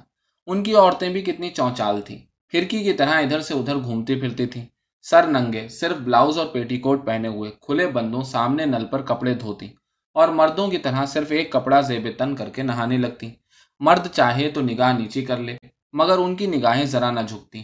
ان 0.45 0.63
کی 0.63 0.75
عورتیں 0.75 1.09
بھی 1.09 1.21
کتنی 1.21 1.50
چونچال 1.50 2.01
تھیں۔ 2.01 2.18
پھرکی 2.50 2.83
کی 2.83 2.94
طرح 2.94 3.13
ادھر 3.21 3.42
سے 3.42 3.54
ادھر 3.54 3.75
گھومتی 3.75 4.15
پھرتی 4.15 4.45
تھیں۔ 4.45 4.65
سر 5.01 5.27
ننگے، 5.27 5.68
صرف 5.68 5.98
بلاؤز 5.98 6.38
اور 6.38 6.48
پیٹی 6.48 6.77
کوٹ 6.77 7.06
پہنے 7.06 7.27
ہوئے 7.27 7.51
کھلے 7.62 7.88
بندوں 7.88 8.21
سامنے 8.21 8.65
نل 8.65 8.86
پر 8.86 9.01
کپڑے 9.01 9.33
دھوتی 9.33 9.68
اور 10.13 10.27
مردوں 10.27 10.68
کی 10.68 10.77
طرح 10.77 11.06
صرف 11.06 11.31
ایک 11.31 11.51
کپڑا 11.51 11.81
زیب 11.81 12.07
تن 12.18 12.36
کر 12.36 12.50
کے 12.50 12.63
نہانے 12.63 12.98
لگتی۔ 12.98 13.30
مرد 13.80 14.07
چاہے 14.07 14.52
تو 14.52 14.61
نگاہ 14.61 14.97
نیچی 14.97 15.26
کر 15.26 15.37
لے، 15.37 15.57
مگر 15.94 16.18
ان 16.18 16.35
کی 16.35 16.45
نگاہیں 16.45 16.85
ذرا 16.85 17.11
نہ 17.11 17.19
جھکتی۔ 17.19 17.64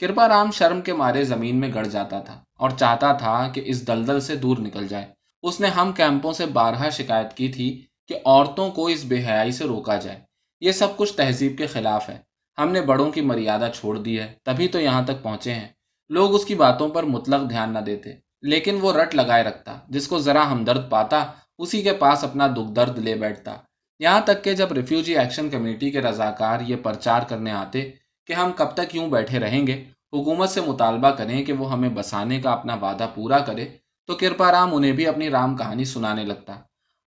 کرپا 0.00 0.28
رام 0.28 0.50
شرم 0.50 0.80
کے 0.80 0.92
مارے 0.92 1.24
زمین 1.24 1.60
میں 1.60 1.70
گڑ 1.74 1.86
جاتا 1.86 2.18
تھا 2.20 2.44
اور 2.58 2.70
چاہتا 2.70 3.12
تھا 3.12 3.48
کہ 3.54 3.62
اس 3.64 3.86
دلدل 3.86 4.20
سے 4.20 4.36
دور 4.36 4.56
نکل 4.58 4.88
جائے۔ 4.88 5.06
اس 5.42 5.60
نے 5.60 5.66
ہم 5.66 5.92
کیمپوں 5.92 6.32
سے 6.32 6.46
بارہا 6.46 6.88
شکایت 6.88 7.34
کی 7.34 7.48
تھی 7.48 7.86
کہ 8.08 8.14
عورتوں 8.24 8.70
کو 8.70 8.86
اس 8.86 9.04
بے 9.04 9.16
حیائی 9.16 9.52
سے 9.52 9.64
روکا 9.64 9.96
جائے۔ 9.96 10.20
یہ 10.60 10.72
سب 10.72 10.96
کچھ 10.96 11.12
تہذیب 11.12 11.58
کے 11.58 11.66
خلاف 11.66 12.08
ہے۔ 12.08 12.18
ہم 12.58 12.72
نے 12.72 12.80
بڑوں 12.80 13.10
کی 13.10 13.20
مریادہ 13.20 13.68
چھوڑ 13.74 13.98
دی 13.98 14.20
ہے، 14.20 14.32
تبھی 14.42 14.68
تو 14.68 14.80
یہاں 14.80 15.02
تک 15.02 15.22
پہنچے 15.22 15.54
ہیں۔ 15.54 15.68
لوگ 16.08 16.34
اس 16.34 16.44
کی 16.44 16.54
باتوں 16.54 16.88
پر 16.88 17.02
مطلق 17.02 17.50
دھیان 17.50 17.72
نہ 17.72 17.78
دیتے، 17.78 18.10
لیکن 18.42 18.78
وہ 18.80 18.92
رٹ 18.92 19.14
لگائے 19.14 19.42
رکھتا، 19.42 19.78
جس 19.88 20.08
کو 20.08 20.18
ذرا 20.18 20.52
ہمدرد 20.52 20.90
پاتا، 20.90 21.24
اسی 21.58 21.82
کے 21.82 21.92
پاس 21.92 22.24
اپنا 22.24 22.46
دکھ 22.46 22.72
درد 22.72 22.98
لے 22.98 23.14
بیٹھتا۔ 23.14 23.56
یہاں 23.98 24.20
تک 24.20 24.44
کہ 24.44 24.52
جب 24.52 24.72
ریفیوجی 24.72 25.18
ایکشن 25.18 25.48
کمیٹی 25.48 25.90
کے 25.90 26.00
رضاکار 26.00 26.60
یہ 26.60 26.76
پرچار 26.76 27.22
کرنے 27.22 27.50
آتے 27.50 27.90
کہ 28.26 28.32
ہم 28.32 28.52
کب 28.56 28.66
تک 28.66 28.96
یوں 28.96 29.08
بیٹھے 29.08 29.38
رہیں 29.38 29.66
گے؟ 29.66 29.84
حکومت 30.12 30.48
سے 30.48 30.60
مطالبہ 30.60 31.10
کریں 31.10 31.44
کہ 31.44 31.52
وہ 31.52 31.72
ہمیں 31.72 31.88
بسانے 31.88 32.40
کا 32.40 32.50
اپنا 32.50 32.74
وعدہ 32.74 33.08
پورا 33.14 33.38
کرے 33.38 33.68
تو 34.06 34.14
کرپا 34.14 34.52
رام 34.52 34.74
انہیں 34.74 34.92
بھی 34.92 35.06
اپنی 35.06 35.30
رام 35.30 35.56
کہانی 35.56 35.84
سنانے 35.84 36.24
لگتا۔ 36.24 36.52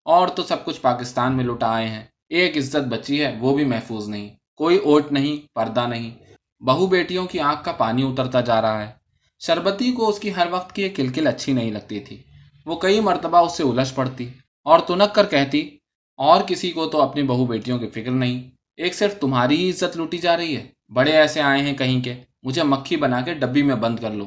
اور 0.05 0.27
تو 0.27 0.43
سب 0.43 0.65
کچھ 0.65 0.81
پاکستان 0.81 1.37
میں 1.37 1.45
لٹا 1.45 1.73
آئے 1.73 1.87
ہیں۔ 1.87 2.03
ایک 2.29 2.57
عزت 2.57 2.87
بچی 2.87 3.25
ہے، 3.25 3.37
وہ 3.39 3.55
بھی 3.55 3.65
محفوظ 3.65 4.09
نہیں۔ 4.09 4.29
کوئی 4.57 4.77
اوٹ 4.77 5.11
نہیں، 5.11 5.55
پردہ 5.55 5.87
نہیں۔ 5.87 6.33
بہو 6.63 6.87
بیٹیوں 6.87 7.25
کی 7.25 7.39
آنکھ 7.39 7.63
کا 7.63 7.71
پانی 7.71 8.03
اترتا 8.03 8.41
جا 8.41 8.61
رہا 8.61 8.87
ہے۔ 8.87 8.91
شربتی 9.39 9.91
کو 9.91 10.09
اس 10.09 10.19
کی 10.19 10.35
ہر 10.35 10.47
وقت 10.51 10.75
کی 10.75 10.83
ایک 10.83 10.95
کلکل 10.95 11.27
اچھی 11.27 11.53
نہیں 11.53 11.71
لگتی 11.71 11.99
تھی۔ 11.99 12.23
وہ 12.65 12.75
کئی 12.75 12.99
مرتبہ 12.99 13.37
اس 13.37 13.57
سے 13.57 13.63
الجھ 13.63 13.93
پڑتی 13.93 14.29
اور 14.63 14.79
تنک 14.79 15.15
کر 15.15 15.25
کہتی، 15.25 15.77
اور 16.17 16.41
کسی 16.41 16.71
کو 16.71 16.85
تو 16.85 17.01
اپنی 17.01 17.23
بہو 17.23 17.45
بیٹیوں 17.45 17.79
کی 17.79 17.87
فکر 17.87 18.11
نہیں۔ 18.11 18.49
ایک 18.77 18.95
صرف 18.95 19.19
تمہاری 19.19 19.55
ہی 19.55 19.69
عزت 19.69 19.97
لوٹی 19.97 20.17
جا 20.17 20.37
رہی 20.37 20.57
ہے۔ 20.57 20.74
بڑے 20.93 21.11
ایسے 21.11 21.41
آئے 21.41 21.61
ہیں 21.61 21.77
کہیں 21.77 22.01
کے 22.01 22.15
مجھے 22.43 22.63
مکھی 22.63 22.97
بنا 22.97 23.21
کے 23.21 23.33
ڈبی 23.33 23.63
میں 23.63 23.75
بند 23.75 23.99
کر 23.99 24.11
لو۔ 24.11 24.25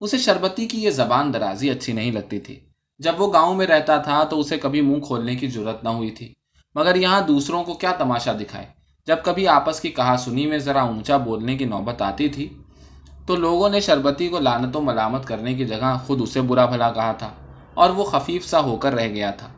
اسے 0.00 0.18
شربتی 0.18 0.66
کی 0.66 0.82
یہ 0.82 0.90
زبان 0.90 1.34
درازی 1.34 1.70
اچھی 1.70 1.92
نہیں 1.92 2.12
لگتی 2.12 2.38
تھی۔ 2.38 2.60
جب 2.98 3.20
وہ 3.20 3.32
گاؤں 3.32 3.54
میں 3.54 3.66
رہتا 3.66 3.98
تھا 3.98 4.24
تو 4.24 4.40
اسے 4.40 4.56
کبھی 4.56 4.80
منہ 4.80 5.00
کھولنے 5.00 5.34
کی 5.34 5.46
ضرورت 5.46 5.84
نہ 5.84 5.88
ہوئی 5.88 6.10
تھی۔ 6.10 6.34
مگر 6.74 6.96
یہاں 6.96 7.20
دوسروں 7.20 7.64
کو 7.64 7.74
کیا 7.74 7.92
تماشا 7.92 8.32
دکھائے؟ 8.32 8.66
جب 9.06 9.16
کبھی 9.24 9.48
آپس 9.48 9.80
کی 9.80 9.88
کہا 9.88 10.16
سنی 10.16 10.46
میں 10.46 10.58
ذرا 10.58 10.82
اونچا 10.82 11.16
بولنے 11.16 11.56
کی 11.56 11.64
نوبت 11.64 12.02
آتی 12.02 12.28
تھی 12.28 12.48
تو 13.26 13.36
لوگوں 13.36 13.68
نے 13.68 13.80
شربتی 13.80 14.28
کو 14.28 14.38
لانت 14.38 14.76
و 14.76 14.80
ملامت 14.80 15.24
کرنے 15.24 15.54
کی 15.54 15.64
جگہ 15.64 15.98
خود 16.06 16.20
اسے 16.22 16.40
برا 16.40 16.66
بھلا 16.66 16.92
کہا 16.92 17.12
تھا 17.12 17.30
اور 17.74 17.90
وہ 17.90 18.04
خفیف 18.04 18.46
سا 18.46 18.60
ہو 18.60 18.76
کر 18.76 18.94
رہ 18.94 19.08
گیا 19.08 19.30
تھا۔ 19.30 19.48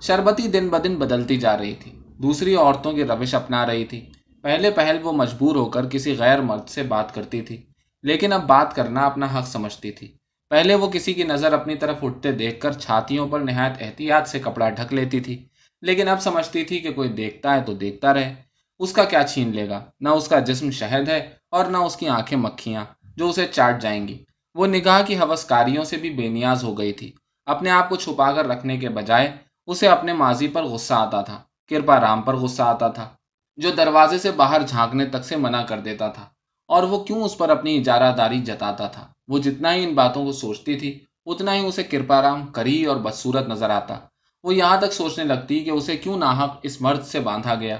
شربتی 0.00 0.48
دن 0.48 0.68
بدن 0.68 0.96
بدلتی 0.96 1.36
جا 1.36 1.58
رہی 1.58 1.74
تھی۔ 1.74 1.92
دوسری 2.18 2.54
عورتوں 2.54 2.92
کی 2.92 3.04
روش 3.04 3.34
اپنا 3.34 3.66
رہی 3.66 3.84
تھی۔ 3.84 4.10
پہلے 4.44 4.70
پہل 4.70 4.98
وہ 5.02 5.12
مجبور 5.12 5.56
ہو 5.56 5.64
کر 5.64 5.86
کسی 5.86 6.14
غیر 6.18 6.40
مرد 6.40 6.68
سے 6.68 6.82
بات 6.82 7.14
کرتی 7.14 7.40
تھی، 7.42 7.56
لیکن 8.04 8.32
اب 8.32 8.42
بات 8.46 8.74
کرنا 8.74 9.00
اپنا 9.00 9.26
حق 9.34 9.46
سمجھتی 9.46 9.90
تھی۔ 9.92 10.12
پہلے 10.50 10.74
وہ 10.74 10.88
کسی 10.90 11.12
کی 11.14 11.22
نظر 11.22 11.52
اپنی 11.52 11.74
طرف 11.74 12.02
اٹھتے 12.02 12.32
دیکھ 12.32 12.60
کر 12.60 12.72
چھاتیوں 12.72 13.28
پر 13.28 13.40
نہایت 13.40 13.80
احتیاط 13.80 14.28
سے 14.28 14.38
کپڑا 14.38 14.68
ڈھک 14.70 14.92
لیتی 14.94 15.20
تھی، 15.20 15.36
لیکن 15.82 16.08
اب 16.08 16.20
سمجھتی 16.22 16.64
تھی 16.64 16.78
کہ 16.78 16.92
کوئی 16.92 17.08
دیکھتا 17.08 17.54
ہے 17.54 17.60
تو 17.60 17.74
دیکھتا 17.74 18.14
رہے۔ 18.14 18.34
اس 18.80 18.92
کا 18.92 19.04
کیا 19.04 19.22
چھین 19.22 19.54
لے 19.54 19.68
گا؟ 19.68 19.80
نہ 20.00 20.08
اس 20.08 20.28
کا 20.28 20.38
جسم 20.40 20.70
شہد 20.70 21.08
ہے 21.08 21.18
اور 21.50 21.64
نہ 21.64 21.76
اس 21.76 21.96
کی 21.96 22.08
آنکھیں 22.08 22.38
مکھیاں 22.38 22.84
جو 23.16 23.28
اسے 23.28 23.46
چاٹ 23.46 23.82
جائیں 23.82 24.06
گی۔ 24.08 24.18
وہ 24.54 24.66
نگاہ 24.66 25.02
کی 25.06 25.16
حوثکاریوں 25.16 25.84
سے 25.84 25.96
بھی 25.96 26.10
بے 26.10 26.28
نیاز 26.28 26.64
ہو 26.64 26.78
گئی 26.78 26.92
تھی۔ 26.92 27.12
اپنے 27.46 27.70
آپ 27.70 27.88
کو 27.88 27.96
چھپا 27.96 28.30
کر 28.32 28.46
رکھنے 28.46 28.76
کے 28.76 28.88
بجائے 28.88 29.30
اسے 29.68 29.88
اپنے 29.88 30.12
ماضی 30.12 30.48
پر 30.48 30.62
غصہ 30.64 30.94
آتا 30.94 31.20
تھا، 31.22 31.42
کرپا 31.70 32.00
رام 32.00 32.22
پر 32.22 32.36
غصہ 32.36 32.62
آتا 32.62 32.88
تھا۔ 32.88 33.08
جو 33.56 33.70
دروازے 33.70 34.18
سے 34.18 34.30
باہر 34.30 34.62
جھانکنے 34.62 35.06
تک 35.06 35.24
سے 35.24 35.36
منع 35.36 35.62
کر 35.62 35.80
دیتا 35.80 36.08
تھا 36.08 36.26
اور 36.68 36.82
وہ 36.82 37.04
کیوں 37.04 37.22
اس 37.22 37.38
پر 37.38 37.48
اپنی 37.48 37.78
اجارہ 37.78 38.16
داری 38.16 38.38
جتاتا 38.38 38.86
تھا؟ 38.86 39.06
وہ 39.28 39.38
جتنا 39.38 39.74
ہی 39.74 39.84
ان 39.84 39.94
باتوں 39.94 40.24
کو 40.24 40.32
سوچتی 40.32 40.74
تھی، 40.74 41.04
اتنا 41.26 41.54
ہی 41.54 41.66
اسے 41.66 41.82
کرپا 41.82 42.22
رام 42.22 42.46
کری 42.46 42.84
اور 42.84 42.96
بدسورت 42.96 43.48
نظر 43.48 43.70
آتا۔ 43.70 43.98
وہ 44.42 44.54
یہاں 44.54 44.76
تک 44.76 44.92
سوچنے 44.92 45.24
لگتی 45.24 45.60
کہ 45.60 45.70
اسے 45.70 45.96
کیوں 45.96 46.16
ناحق 46.16 46.56
اس 46.62 46.80
مرد 46.80 47.04
سے 47.04 47.20
باندھا 47.20 47.54
گیا۔ 47.54 47.76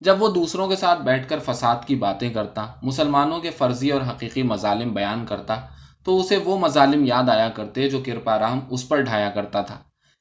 جب 0.00 0.22
وہ 0.22 0.28
دوسروں 0.28 0.68
کے 0.68 0.76
ساتھ 0.76 1.00
بیٹھ 1.00 1.28
کر 1.28 1.38
فساد 1.38 1.76
کی 1.86 1.94
باتیں 1.94 2.34
کرتا، 2.34 2.66
مسلمانوں 2.82 3.40
کے 3.40 3.50
فرضی 3.50 3.90
اور 3.90 4.00
حقیقی 4.00 4.42
مظالم 4.42 4.94
بیان 4.94 5.26
کرتا، 5.26 5.60
تو 6.04 6.20
اسے 6.20 6.36
وہ 6.36 6.58
مظالم 6.58 7.04
یاد 7.04 7.28
آیا 7.28 7.48
کرتے 7.48 7.90
جو 7.90 8.02
کرپا 8.06 8.38
رام 8.38 8.60
اس 8.70 8.88
پر 8.88 9.00
ڈھایا 9.00 9.30
کرتا 9.30 9.62
تھا۔ 9.62 9.78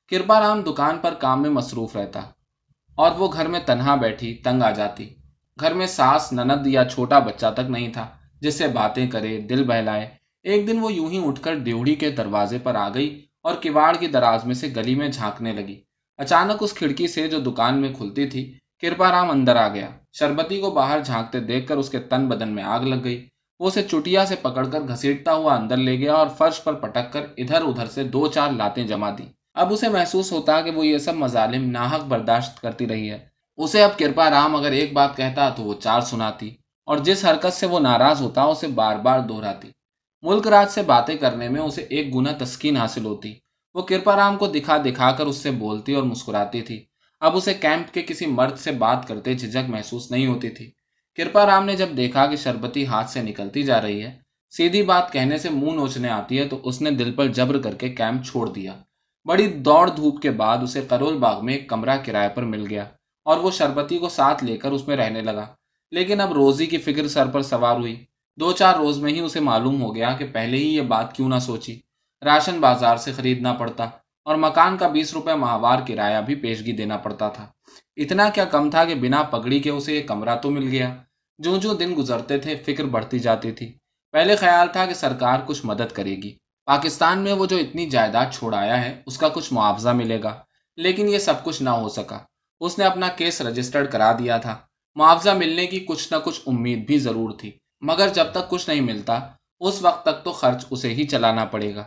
کرپا 0.09 0.39
رام 0.39 0.61
دکان 0.61 0.97
پر 1.01 1.13
کام 1.13 1.41
میں 1.41 1.49
مصروف 1.49 1.95
رہتا۔ 1.95 2.21
اور 2.95 3.11
وہ 3.11 3.27
گھر 3.33 3.47
میں 3.47 3.59
تنہا 3.65 3.95
بیٹھی، 3.95 4.33
تنگ 4.33 4.61
آ 4.61 4.71
جاتی۔ 4.71 5.09
گھر 5.59 5.73
میں 5.73 5.87
ساس، 5.87 6.33
نند 6.33 6.67
یا 6.67 6.83
چھوٹا 6.85 7.19
بچہ 7.19 7.45
تک 7.53 7.69
نہیں 7.69 7.93
تھا، 7.93 8.07
جس 8.41 8.55
سے 8.55 8.67
باتیں 8.67 9.07
کرے، 9.07 9.41
دل 9.41 9.63
بہلائے۔ 9.63 10.09
ایک 10.43 10.67
دن 10.67 10.79
وہ 10.79 10.93
یوں 10.93 11.09
ہی 11.09 11.27
اٹھ 11.27 11.41
کر 11.41 11.55
ڈیوڑی 11.55 11.95
کے 11.95 12.09
دروازے 12.09 12.57
پر 12.63 12.75
آ 12.75 12.89
گئی 12.93 13.21
اور 13.41 13.55
کواڑ 13.55 13.95
کی 13.97 14.07
دراز 14.07 14.45
میں 14.45 14.55
سے 14.55 14.67
گلی 14.75 14.95
میں 14.95 15.07
جھانکنے 15.07 15.53
لگی۔ 15.53 15.79
اچانک 16.17 16.63
اس 16.63 16.73
کھڑکی 16.73 17.07
سے 17.07 17.27
جو 17.27 17.39
دکان 17.39 17.81
میں 17.81 17.93
کھلتی 17.93 18.27
تھی، 18.27 18.53
کرپا 18.81 19.11
رام 19.11 19.29
اندر 19.29 19.55
آ 19.55 19.67
گیا۔ 19.67 19.89
شربتی 20.13 20.61
کو 20.61 20.71
باہر 20.71 20.99
جھانکتے 20.99 21.39
دیکھ 21.39 21.67
کر 21.67 21.77
اس 21.77 21.89
کے 21.89 21.99
تن 21.99 22.27
بدن 22.29 22.49
میں 22.49 22.63
آگ 22.63 22.79
لگ 22.79 23.03
گئی۔ 23.03 23.27
وہ 23.59 23.67
اسے 23.67 23.83
چٹیا 23.83 24.25
سے 24.25 24.35
پکڑ 24.41 24.65
کر 24.65 24.81
گھسیٹتا 24.87 25.33
ہوا 25.33 25.55
اندر 25.55 25.77
لے 25.77 25.99
گیا 25.99 26.13
اور 26.13 26.27
فرش 26.27 26.63
پر 26.63 26.73
پٹک 26.73 27.13
کر 27.13 27.25
ادھر 27.37 27.61
ادھر 27.61 27.85
سے 27.85 28.03
دو 28.03 28.27
چار 28.27 28.51
لاتیں 28.51 28.87
جما 28.87 29.09
دی 29.09 29.23
اب 29.55 29.73
اسے 29.73 29.89
محسوس 29.89 30.31
ہوتا 30.31 30.61
کہ 30.61 30.71
وہ 30.71 30.87
یہ 30.87 30.97
سب 30.97 31.13
مظالم 31.13 31.69
ناحق 31.69 32.03
برداشت 32.03 32.61
کرتی 32.61 32.87
رہی 32.87 33.11
ہے۔ 33.11 33.27
اسے 33.57 33.83
اب 33.83 33.97
کرپا 33.99 34.29
رام 34.29 34.55
اگر 34.55 34.71
ایک 34.71 34.93
بات 34.93 35.17
کہتا 35.17 35.49
تو 35.49 35.63
وہ 35.63 35.73
چار 35.79 36.01
سناتی 36.01 36.55
اور 36.85 36.97
جس 36.97 37.25
حرکت 37.25 37.53
سے 37.53 37.65
وہ 37.65 37.79
ناراض 37.79 38.21
ہوتا 38.21 38.41
اسے 38.41 38.67
بار 38.67 38.97
بار 38.97 39.19
دہراتی۔ 39.19 39.69
ملک 40.21 40.47
راج 40.47 40.69
سے 40.69 40.81
باتیں 40.81 41.15
کرنے 41.15 41.49
میں 41.49 41.61
اسے 41.61 41.81
ایک 41.81 42.15
گنا 42.15 42.31
تسکین 42.37 42.77
حاصل 42.77 43.05
ہوتی۔ 43.05 43.33
وہ 43.73 43.81
کرپا 43.81 44.15
رام 44.15 44.37
کو 44.37 44.47
دکھا 44.47 44.77
دکھا 44.77 45.11
کر 45.11 45.25
اس 45.25 45.37
سے 45.37 45.51
بولتی 45.51 45.93
اور 45.93 46.03
مسکراتی 46.03 46.61
تھی۔ 46.61 46.85
اب 47.19 47.37
اسے 47.37 47.53
کیمپ 47.53 47.93
کے 47.93 48.01
کسی 48.01 48.25
مرد 48.25 48.57
سے 48.57 48.71
بات 48.71 49.07
کرتے 49.07 49.33
جھجک 49.33 49.69
محسوس 49.69 50.11
نہیں 50.11 50.27
ہوتی 50.27 50.49
تھی۔ 50.49 50.71
کرپا 51.15 51.45
رام 51.45 51.65
نے 51.65 51.75
جب 51.75 51.89
دیکھا 51.97 52.25
کہ 52.25 52.35
شربتی 52.35 52.85
ہاتھ 52.85 53.09
سے 53.09 53.21
نکلتی 53.21 53.63
جا 53.63 53.81
رہی 53.81 54.03
ہے، 54.03 54.19
سیدھی 54.49 54.83
بات 54.83 55.13
کہنے 55.13 55.37
سے 55.37 55.49
منہ 55.49 55.71
نوچنے 55.71 56.09
آتی 56.09 56.39
ہے 56.39 56.47
تو 56.47 56.59
اس 56.63 56.81
نے 56.81 56.91
دل 56.91 57.11
پر 57.11 57.27
جبر 57.27 57.61
کر 57.61 57.75
کے 57.75 57.89
کیمپ 57.89 58.25
چھوڑ 58.25 58.49
دیا۔ 58.49 58.73
بڑی 59.25 59.47
دوڑ 59.47 59.89
دھوپ 59.89 60.21
کے 60.21 60.31
بعد 60.31 60.57
اسے 60.57 60.81
کرول 60.81 61.17
باغ 61.17 61.45
میں 61.45 61.53
ایک 61.53 61.69
کمرہ 61.69 61.97
کرائے 61.97 62.29
پر 62.29 62.43
مل 62.43 62.67
گیا 62.69 62.83
اور 63.25 63.37
وہ 63.37 63.51
شربتی 63.51 63.97
کو 63.97 64.09
ساتھ 64.09 64.43
لے 64.43 64.57
کر 64.57 64.71
اس 64.71 64.87
میں 64.87 64.97
رہنے 64.97 65.21
لگا۔ 65.21 65.45
لیکن 65.91 66.21
اب 66.21 66.33
روزی 66.33 66.65
کی 66.65 66.77
فکر 66.77 67.07
سر 67.07 67.27
پر 67.27 67.41
سوار 67.41 67.75
ہوئی۔ 67.75 68.05
دو 68.39 68.51
چار 68.51 68.75
روز 68.75 68.97
میں 68.97 69.11
ہی 69.13 69.19
اسے 69.19 69.39
معلوم 69.39 69.81
ہو 69.81 69.95
گیا 69.95 70.13
کہ 70.13 70.25
پہلے 70.33 70.57
ہی 70.57 70.75
یہ 70.75 70.81
بات 70.81 71.15
کیوں 71.15 71.29
نہ 71.29 71.39
سوچی۔ 71.39 71.79
راشن 72.25 72.59
بازار 72.59 72.97
سے 72.97 73.11
خریدنا 73.11 73.53
پڑتا 73.53 73.83
اور 74.25 74.35
مکان 74.35 74.77
کا 74.77 74.87
بیس 74.87 75.13
روپے 75.13 75.35
ماہوار 75.35 75.79
کرایہ 75.87 76.21
بھی 76.21 76.35
پیشگی 76.35 76.71
دینا 76.71 76.97
پڑتا 76.97 77.29
تھا۔ 77.29 77.45
اتنا 77.95 78.29
کیا 78.29 78.45
کم 78.45 78.69
تھا 78.69 78.85
کہ 78.85 78.95
بنا 78.95 79.23
پگڑی 79.23 79.59
کے 79.59 79.69
اسے 79.69 79.93
ایک 79.93 80.07
کمرہ 80.07 80.35
تو 80.35 80.51
مل 80.51 80.67
گیا۔ 80.67 80.95
جو 81.37 81.57
جو 81.57 81.73
دن 81.73 81.93
گزرتے 81.97 82.37
تھے، 82.37 82.55
فکر 82.55 82.83
بڑھتی 82.83 83.19
جاتی 83.19 83.51
تھی۔ 83.51 83.73
پہلے 84.11 84.35
خیال 84.35 84.67
تھا 84.67 84.85
کہ 84.85 84.93
سرکار 84.93 85.39
کچھ 85.45 85.65
مدد 85.65 85.91
کرے 85.93 86.15
گی۔ 86.15 86.44
پاکستان 86.65 87.19
میں 87.19 87.33
وہ 87.33 87.45
جو 87.45 87.57
اتنی 87.57 87.89
جائیداد 87.89 88.25
چھوڑایا 88.33 88.85
ہے، 88.85 89.01
اس 89.05 89.17
کا 89.17 89.29
کچھ 89.29 89.53
معاوضہ 89.53 89.89
ملے 89.89 90.23
گا۔ 90.23 90.43
لیکن 90.77 91.09
یہ 91.09 91.17
سب 91.17 91.43
کچھ 91.43 91.63
نہ 91.63 91.69
ہو 91.69 91.89
سکا۔ 91.89 92.19
اس 92.59 92.79
نے 92.79 92.85
اپنا 92.85 93.07
کیس 93.07 93.41
رجسٹرڈ 93.41 93.91
کرا 93.91 94.11
دیا 94.11 94.37
تھا۔ 94.37 94.57
معاوضہ 94.95 95.29
ملنے 95.29 95.65
کی 95.65 95.79
کچھ 95.79 96.13
نہ 96.13 96.17
کچھ 96.23 96.41
امید 96.47 96.87
بھی 96.87 96.97
ضرور 96.97 97.31
تھی۔ 97.31 97.51
مگر 97.81 98.07
جب 98.07 98.25
تک 98.31 98.49
کچھ 98.49 98.69
نہیں 98.69 98.81
ملتا، 98.81 99.19
اس 99.59 99.81
وقت 99.81 100.05
تک 100.05 100.23
تو 100.23 100.31
خرچ 100.31 100.65
اسے 100.69 100.93
ہی 100.93 101.07
چلانا 101.07 101.45
پڑے 101.45 101.75
گا۔ 101.75 101.83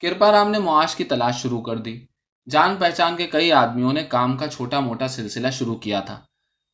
کرپا 0.00 0.32
رام 0.32 0.50
نے 0.50 0.58
معاش 0.58 0.96
کی 0.96 1.04
تلاش 1.04 1.42
شروع 1.42 1.62
کر 1.62 1.76
دی۔ 1.76 2.06
جان 2.50 2.76
پہچان 2.76 3.16
کے 3.16 3.26
کئی 3.26 3.52
آدمیوں 3.52 3.92
نے 3.92 4.02
کام 4.02 4.36
کا 4.36 4.48
چھوٹا 4.48 4.80
موٹا 4.80 5.08
سلسلہ 5.08 5.48
شروع 5.48 5.76
کیا 5.76 6.00
تھا۔ 6.00 6.20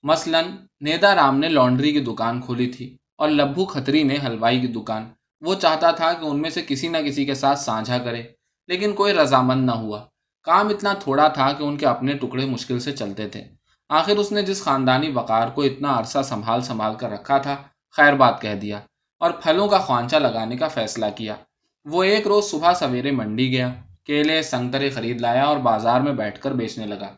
مثلا 0.02 0.40
نیدا 0.80 1.14
رام 1.14 1.38
نے 1.38 1.48
لانڈری 1.48 1.92
کی 1.92 2.00
دکان 2.00 2.40
کھولی 2.40 2.66
تھی 2.66 2.96
اور 3.18 3.28
لبھو 3.28 3.64
کھتری 3.64 4.02
نے 4.02 4.16
ہلوائی 4.26 4.60
کی 4.60 4.66
دکان۔ 4.66 5.10
وہ 5.40 5.54
چاہتا 5.54 5.90
تھا 5.90 6.12
کہ 6.12 6.24
ان 6.24 6.42
میں 6.42 6.50
سے 6.50 6.62
کسی 6.68 6.88
نہ 6.88 6.98
کسی 6.98 7.24
کے 7.24 7.34
ساتھ 7.34 7.58
سانجھا 7.58 7.98
کرے، 7.98 8.22
لیکن 8.68 8.92
کوئی 8.92 9.14
رضامند 9.14 9.66
نہ 9.66 9.70
ہوا۔ 9.70 10.04
کام 10.42 10.68
اتنا 10.68 10.92
تھوڑا 10.92 11.28
تھا 11.28 11.52
کہ 11.52 11.62
ان 11.62 11.76
کے 11.76 11.86
اپنے 11.86 12.12
ٹکڑے 12.12 12.46
مشکل 12.46 12.78
سے 12.78 12.92
چلتے 12.92 13.28
تھے۔ 13.28 13.44
آخر 13.88 14.16
اس 14.16 14.32
نے 14.32 14.42
جس 14.42 14.62
خاندانی 14.64 15.10
وقار 15.10 15.48
کو 15.48 15.62
اتنا 15.62 15.98
عرصہ 15.98 16.22
سنبھال 16.24 16.60
سنبھال 16.60 16.94
کر 16.94 17.10
رکھا 17.10 17.38
تھا، 17.38 17.56
خیر 17.96 18.14
بات 18.14 18.40
کہہ 18.42 18.54
دیا 18.54 18.80
اور 19.20 19.30
پھلوں 19.30 19.68
کا 19.68 19.78
خوانچہ 19.78 20.16
لگانے 20.16 20.56
کا 20.56 20.68
فیصلہ 20.68 21.06
کیا۔ 21.16 21.34
وہ 21.84 22.02
ایک 22.02 22.26
روز 22.26 22.50
صبح 22.50 22.74
سویرے 22.74 23.10
منڈی 23.10 23.50
گیا، 23.50 23.72
کیلے، 24.04 24.42
سنگترے 24.42 24.90
خرید 24.90 25.20
لایا 25.20 25.44
اور 25.44 25.56
بازار 25.56 26.00
میں 26.00 26.12
بیٹھ 26.12 26.40
کر 26.40 26.52
بیچنے 26.52 26.86
لگا۔ 26.86 27.08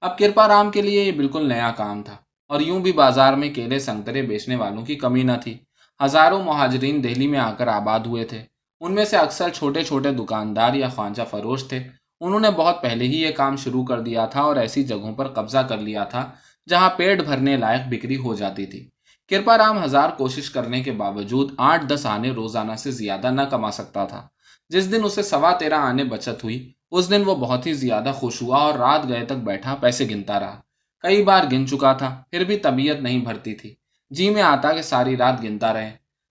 اب 0.00 0.18
کرپا 0.18 0.48
رام 0.48 0.70
کے 0.70 0.82
لیے 0.82 1.04
یہ 1.04 1.12
بالکل 1.12 1.48
نیا 1.48 1.70
کام 1.76 2.02
تھا 2.02 2.16
اور 2.50 2.60
یوں 2.60 2.80
بھی 2.80 2.92
بازار 2.92 3.32
میں 3.32 3.54
کیلے، 3.54 3.78
سنگترے 3.78 4.22
بیچنے 4.22 4.56
والوں 4.56 4.84
کی 4.84 4.94
کمی 4.94 5.22
نہ 5.22 5.32
تھی۔ 5.42 5.58
ہزاروں 6.04 6.42
مہاجرین 6.42 7.04
دہلی 7.04 7.26
میں 7.26 7.38
آ 7.38 7.52
کر 7.52 7.68
آباد 7.68 8.00
ہوئے 8.00 8.24
تھے۔ 8.24 8.42
ان 8.80 8.94
میں 8.94 9.04
سے 9.04 9.16
اکثر 9.16 9.48
چھوٹے 9.48 9.82
چھوٹے 9.82 10.10
دکاندار 10.10 10.74
یا 10.74 10.88
خوانچہ 10.88 11.22
فروش 11.30 11.68
تھے۔ 11.68 11.88
انہوں 12.20 12.40
نے 12.40 12.50
بہت 12.50 12.82
پہلے 12.82 13.04
ہی 13.04 13.22
یہ 13.22 13.30
کام 13.30 13.56
شروع 13.56 13.84
کر 13.84 14.00
دیا 14.00 14.26
تھا 14.26 14.40
اور 14.40 14.56
ایسی 14.56 14.82
جگہوں 14.82 15.14
پر 15.14 15.28
قبضہ 15.28 15.58
کر 15.58 15.78
لیا 15.78 16.04
تھا 16.04 16.30
جہاں 16.68 16.90
پیٹ 16.96 17.24
بھرنے 17.24 17.56
لائق 17.56 17.80
بکری 17.90 18.16
ہو 18.16 18.34
جاتی 18.34 18.66
تھی۔ 18.66 18.88
کرپا 19.28 19.58
رام 19.58 19.84
ہزار 19.84 20.10
کوشش 20.10 20.50
کرنے 20.50 20.80
کے 20.80 20.92
باوجود 20.92 21.52
آٹھ 21.58 21.86
دس 21.86 22.06
آنے 22.06 22.30
روزانہ 22.30 22.72
سے 22.74 22.90
زیادہ 22.90 23.30
نہ 23.30 23.42
کما 23.42 23.70
سکتا 23.70 24.04
تھا۔ 24.04 24.28
جس 24.68 24.92
دن 24.92 25.00
اسے 25.04 25.22
سوا 25.22 25.52
تیرہ 25.52 25.74
آنے 25.74 26.04
بچت 26.04 26.44
ہوئی، 26.44 26.72
اس 26.90 27.10
دن 27.10 27.22
وہ 27.26 27.34
بہت 27.34 27.66
ہی 27.66 27.72
زیادہ 27.72 28.12
خوش 28.14 28.42
ہوا 28.42 28.58
اور 28.58 28.74
رات 28.74 29.08
گئے 29.08 29.24
تک 29.24 29.32
بیٹھا 29.32 29.74
پیسے 29.74 30.08
گنتا 30.10 30.40
رہا۔ 30.40 30.60
کئی 31.00 31.24
بار 31.24 31.44
گن 31.52 31.66
چکا 31.66 31.92
تھا، 31.92 32.22
پھر 32.30 32.44
بھی 32.44 32.56
طبیعت 32.56 32.96
نہیں 32.96 33.18
بھرتی 33.18 33.54
تھی۔ 33.54 33.74
جی 34.10 34.30
میں 34.30 34.42
آتا 34.42 34.72
کہ 34.72 34.82
ساری 34.82 35.16
رات 35.16 35.42
گنتا 35.42 35.72
رہے۔ 35.72 35.90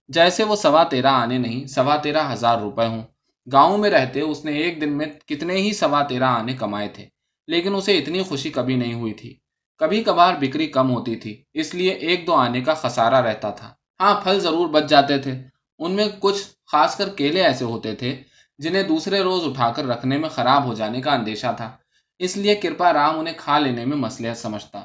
جیسے 0.09 0.43
وہ 0.43 0.55
سوا 0.55 0.83
تیرہ 0.83 1.07
آنے 1.07 1.38
نہیں، 1.38 1.67
سوا 1.67 1.95
تیرہ 1.95 2.33
ہزار 2.33 2.57
روپے 2.57 2.86
ہوں۔ 2.86 3.03
گاؤں 3.51 3.77
میں 3.77 3.89
رہتے 3.89 4.21
اس 4.21 4.45
نے 4.45 4.51
ایک 4.51 4.81
دن 4.81 4.98
میں 4.98 5.05
کتنے 5.25 5.55
ہی 5.55 5.74
سوا 5.74 6.01
تیرہ 6.03 6.24
آنے 6.24 6.53
کمائے 6.53 6.88
تھے، 6.88 7.05
لیکن 7.48 7.75
اسے 7.75 7.98
اتنی 7.98 8.21
خوشی 8.21 8.50
کبھی 8.50 8.75
نہیں 8.75 8.93
ہوئی 8.93 9.13
تھی۔ 9.13 9.38
کبھی 9.77 10.03
کبھار 10.03 10.33
بکری 10.39 10.67
کم 10.67 10.91
ہوتی 10.91 11.15
تھی، 11.15 11.43
اس 11.53 11.75
لیے 11.75 11.91
ایک 11.91 12.27
دو 12.27 12.33
آنے 12.33 12.62
کا 12.62 12.74
خسارہ 12.74 13.15
رہتا 13.15 13.51
تھا۔ 13.51 13.74
ہاں 14.00 14.21
پھل 14.21 14.39
ضرور 14.39 14.67
بچ 14.67 14.83
جاتے 14.89 15.17
تھے۔ 15.17 15.33
ان 15.79 15.91
میں 15.91 16.07
کچھ 16.19 16.41
خاص 16.71 16.98
کر 16.98 17.09
کیلے 17.09 17.43
ایسے 17.43 17.65
ہوتے 17.65 17.95
تھے 17.95 18.24
جنہیں 18.59 18.83
دوسرے 18.83 19.19
روز 19.19 19.48
اٹھا 19.48 19.71
کر 19.71 19.86
رکھنے 19.86 20.17
میں 20.17 20.29
خراب 20.29 20.65
ہو 20.65 20.74
جانے 20.74 21.01
کا 21.01 21.12
اندیشہ 21.12 21.53
تھا۔ 21.57 21.77
اس 22.19 22.38
لیے 22.38 22.55
کرپا 22.55 22.93
رام 22.93 23.19
انہیں 23.19 23.33
کھا 23.38 23.59
لینے 23.59 23.86
میں 23.86 23.98
مسلحت 23.98 24.38
سمجھتا۔ 24.38 24.81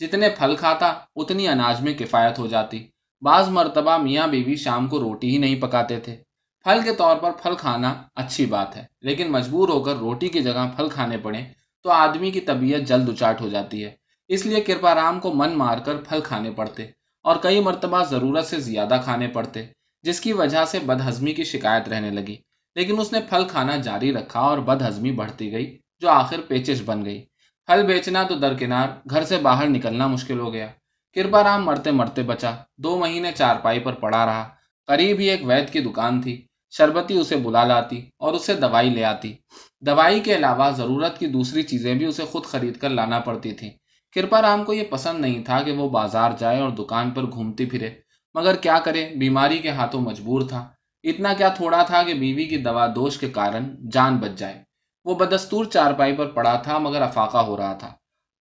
جتنے 0.00 0.28
پھل 0.28 0.56
کھاتا 0.56 0.92
اتنی 1.16 1.48
اناج 1.48 1.80
میں 1.80 1.94
کفایت 1.94 2.38
ہو 2.38 2.46
جاتی۔ 2.46 2.86
بعض 3.22 3.48
مرتبہ 3.48 3.96
میاں 3.98 4.26
بیوی 4.26 4.56
شام 4.56 4.86
کو 4.86 5.00
روٹی 5.00 5.30
ہی 5.30 5.38
نہیں 5.38 5.60
پکاتے 5.60 6.00
تھے۔ 6.00 6.16
پھل 6.64 6.80
کے 6.84 6.94
طور 6.94 7.16
پر 7.16 7.30
پھل 7.30 7.54
کھانا 7.58 7.94
اچھی 8.14 8.46
بات 8.46 8.76
ہے، 8.76 8.84
لیکن 9.00 9.32
مجبور 9.32 9.68
ہو 9.68 9.80
کر 9.80 9.94
روٹی 9.96 10.28
کی 10.28 10.40
جگہ 10.42 10.66
پھل 10.76 10.88
کھانے 10.88 11.18
پڑے 11.18 11.40
تو 11.82 11.90
آدمی 11.90 12.30
کی 12.30 12.40
طبیعت 12.40 12.80
جلد 12.80 13.08
اچاٹ 13.08 13.40
ہو 13.40 13.48
جاتی 13.48 13.84
ہے۔ 13.84 13.90
اس 14.28 14.46
لیے 14.46 14.60
کرپا 14.60 14.94
رام 14.94 15.20
کو 15.20 15.32
من 15.32 15.52
مار 15.58 15.78
کر 15.78 15.96
پھل 15.96 16.20
کھانے 16.20 16.50
پڑتے 16.50 16.86
اور 17.22 17.36
کئی 17.36 17.60
مرتبہ 17.60 18.04
ضرورت 18.04 18.46
سے 18.46 18.60
زیادہ 18.60 19.00
کھانے 19.04 19.28
پڑتے، 19.28 19.64
جس 20.02 20.20
کی 20.20 20.32
وجہ 20.32 20.64
سے 20.64 20.78
بد 20.78 21.08
ہضمی 21.08 21.32
کی 21.32 21.44
شکایت 21.44 21.88
رہنے 21.88 22.10
لگی۔ 22.10 22.36
لیکن 22.74 23.00
اس 23.00 23.12
نے 23.12 23.20
پھل 23.28 23.44
کھانا 23.48 23.76
جاری 23.76 24.12
رکھا 24.12 24.40
اور 24.40 24.58
بد 24.58 24.82
ہضمی 24.88 25.12
بڑھتی 25.12 25.52
گئی، 25.52 25.78
جو 26.00 26.08
آخر 26.08 26.40
پیچش 26.48 26.82
بن 26.84 27.04
گئی۔ 27.04 27.24
پھل 27.66 27.86
بیچنا 27.86 28.22
تو 28.22 28.34
درکنار، 28.34 28.88
گھر 29.10 29.24
سے 29.24 29.36
باہر 29.36 29.68
نکلنا 29.68 30.06
مشکل 30.06 30.38
ہو 30.38 30.52
گیا۔ 30.52 30.66
کرپا 31.14 31.44
رام 31.44 31.64
مرتے 31.64 31.90
مرتے 31.90 32.22
بچا۔ 32.22 32.50
دو 32.76 32.98
مہینے 32.98 33.32
چار 33.32 33.56
پائی 33.56 33.80
پر 33.80 33.92
پڑا 33.92 34.26
رہا۔ 34.26 34.48
قریب 34.86 35.18
ہی 35.18 35.30
ایک 35.30 35.40
وید 35.44 35.70
کی 35.70 35.80
دکان 35.80 36.22
تھی۔ 36.22 36.46
شربتی 36.70 37.18
اسے 37.18 37.36
بلا 37.36 37.64
لاتی 37.64 38.06
اور 38.18 38.32
اسے 38.32 38.54
دوائی 38.54 38.90
لے 38.90 39.04
آتی۔ 39.04 39.34
دوائی 39.80 40.20
کے 40.20 40.36
علاوہ 40.36 40.70
ضرورت 40.70 41.18
کی 41.18 41.26
دوسری 41.26 41.62
چیزیں 41.62 41.94
بھی 41.94 42.06
اسے 42.06 42.24
خود 42.24 42.44
خرید 42.44 42.78
کر 42.78 42.90
لانا 42.90 43.18
پڑتی 43.18 43.52
تھیں۔ 43.52 43.70
کرپا 44.14 44.42
رام 44.42 44.64
کو 44.64 44.72
یہ 44.72 44.84
پسند 44.90 45.20
نہیں 45.20 45.44
تھا 45.44 45.62
کہ 45.62 45.72
وہ 45.72 45.88
بازار 45.88 46.30
جائے 46.38 46.60
اور 46.60 46.70
دکان 46.70 47.10
پر 47.10 47.22
گھومتی 47.22 47.66
پھرے۔ 47.66 47.90
مگر 48.34 48.54
کیا 48.56 48.78
کرے، 48.78 49.10
بیماری 49.18 49.58
کے 49.58 49.70
ہاتھوں 49.70 50.00
مجبور 50.00 50.42
تھا۔ 50.42 50.68
اتنا 51.04 51.34
کیا 51.34 51.48
تھوڑا 51.48 51.82
تھا 51.82 52.02
کہ 52.02 52.14
بیوی 52.14 52.44
کی 52.44 52.56
دوا 52.56 52.86
دوش 52.86 53.18
کے 53.18 53.28
کارن 53.28 53.88
جان 53.92 54.16
بچ 54.16 54.38
جائے۔ 54.38 54.65
وہ 55.06 55.14
بدستور 55.14 55.64
چارپائی 55.64 56.16
پر 56.16 56.26
پڑا 56.26 56.56
تھا، 56.56 56.78
مگر 56.78 57.02
افاقہ 57.02 57.38
ہو 57.38 57.56
رہا 57.56 57.72
تھا۔ 57.72 57.92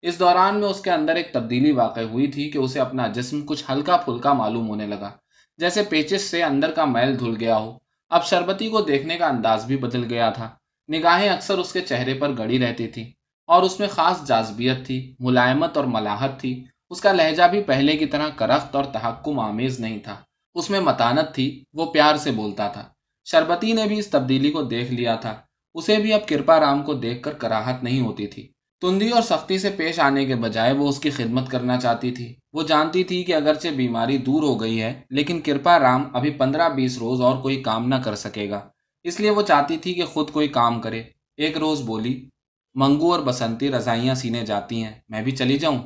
اس 0.01 0.19
دوران 0.19 0.59
میں 0.59 0.67
اس 0.67 0.81
کے 0.81 0.91
اندر 0.91 1.15
ایک 1.15 1.33
تبدیلی 1.33 1.71
واقع 1.71 1.99
ہوئی 1.99 2.27
تھی 2.27 2.49
کہ 2.51 2.57
اسے 2.57 2.79
اپنا 2.79 3.07
جسم 3.07 3.41
کچھ 3.45 3.63
ہلکا 3.71 3.97
پھلکا 3.97 4.33
معلوم 4.33 4.69
ہونے 4.69 4.87
لگا، 4.87 5.11
جیسے 5.57 5.83
پیچس 5.83 6.21
سے 6.21 6.43
اندر 6.43 6.71
کا 6.71 6.85
میل 6.85 7.19
دھل 7.19 7.35
گیا 7.39 7.57
ہو۔ 7.57 7.77
اب 8.09 8.25
شربتی 8.25 8.69
کو 8.69 8.81
دیکھنے 8.81 9.17
کا 9.17 9.27
انداز 9.27 9.65
بھی 9.65 9.77
بدل 9.77 10.03
گیا 10.09 10.29
تھا۔ 10.29 10.49
نگاہیں 10.93 11.29
اکثر 11.29 11.57
اس 11.57 11.73
کے 11.73 11.81
چہرے 11.81 12.13
پر 12.13 12.37
گڑی 12.37 12.59
رہتی 12.59 12.87
تھی 12.87 13.13
اور 13.47 13.63
اس 13.63 13.79
میں 13.79 13.87
خاص 13.87 14.27
جازبیت 14.27 14.85
تھی، 14.85 15.15
ملائمت 15.19 15.77
اور 15.77 15.85
ملاحت 15.85 16.39
تھی۔ 16.39 16.65
اس 16.89 17.01
کا 17.01 17.11
لہجہ 17.11 17.43
بھی 17.43 17.63
پہلے 17.63 17.97
کی 17.97 18.05
طرح 18.05 18.29
کرخت 18.29 18.75
اور 18.75 18.83
تحکم 18.83 19.39
آمیز 19.39 19.79
نہیں 19.79 19.99
تھا۔ 19.99 20.15
اس 20.55 20.69
میں 20.69 20.79
متانت 20.79 21.35
تھی، 21.35 21.63
وہ 21.73 21.91
پیار 21.91 22.15
سے 22.15 22.31
بولتا 22.31 22.67
تھا۔ 22.67 22.89
شربتی 23.25 23.73
نے 23.73 23.85
بھی 23.85 23.99
اس 23.99 24.07
تبدیلی 24.07 24.51
کو 24.51 24.61
دیکھ 24.61 24.91
لیا 24.91 25.15
تھا۔ 25.15 25.35
اسے 25.75 25.97
بھی 25.97 26.13
اب 26.13 26.27
کرپا 26.27 26.59
رام 26.59 26.83
کو 26.83 26.93
دیکھ 26.93 27.23
کر 27.23 27.33
کراہت 27.33 27.83
نہیں 27.83 28.01
ہوتی 28.01 28.27
تھی۔ 28.27 28.47
تندی 28.81 29.09
اور 29.09 29.21
سختی 29.21 29.57
سے 29.57 29.69
پیش 29.69 29.99
آنے 29.99 30.25
کے 30.25 30.35
بجائے 30.35 30.73
وہ 30.73 30.89
اس 30.89 30.99
کی 30.99 31.09
خدمت 31.09 31.51
کرنا 31.51 31.77
چاہتی 31.77 32.11
تھی۔ 32.11 32.35
وہ 32.53 32.63
جانتی 32.63 33.03
تھی 33.03 33.23
کہ 33.23 33.35
اگرچہ 33.35 33.67
بیماری 33.67 34.17
دور 34.17 34.43
ہو 34.43 34.61
گئی 34.61 34.81
ہے، 34.81 35.01
لیکن 35.09 35.41
کرپا 35.41 35.79
رام 35.79 36.15
ابھی 36.15 36.29
پندرہ 36.29 36.69
بیس 36.69 36.97
روز 36.97 37.21
اور 37.21 37.37
کوئی 37.37 37.63
کام 37.63 37.87
نہ 37.87 37.95
کر 37.95 38.15
سکے 38.15 38.49
گا۔ 38.49 38.69
اس 39.03 39.19
لیے 39.19 39.29
وہ 39.29 39.41
چاہتی 39.41 39.77
تھی 39.77 39.93
کہ 39.93 40.05
خود 40.05 40.31
کوئی 40.31 40.47
کام 40.47 40.81
کرے۔ 40.81 41.03
ایک 41.37 41.57
روز 41.57 41.81
بولی، 41.81 42.29
منگو 42.73 43.11
اور 43.11 43.19
بسنتی 43.19 43.71
رضائیاں 43.71 44.15
سینے 44.15 44.45
جاتی 44.45 44.83
ہیں، 44.83 44.93
میں 45.09 45.21
بھی 45.21 45.31
چلی 45.31 45.57
جاؤں۔ 45.57 45.79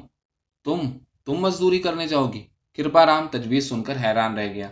تم 0.64 0.80
تم 1.26 1.34
مزدوری 1.34 1.80
کرنے 1.80 2.08
جاؤ 2.08 2.32
گی۔ 2.34 2.44
کرپا 2.78 3.06
رام 3.06 3.28
تجویز 3.32 3.70
سن 3.70 3.84
کر 3.84 3.98
حیران 4.04 4.38
رہ 4.38 4.54
گیا۔ 4.54 4.72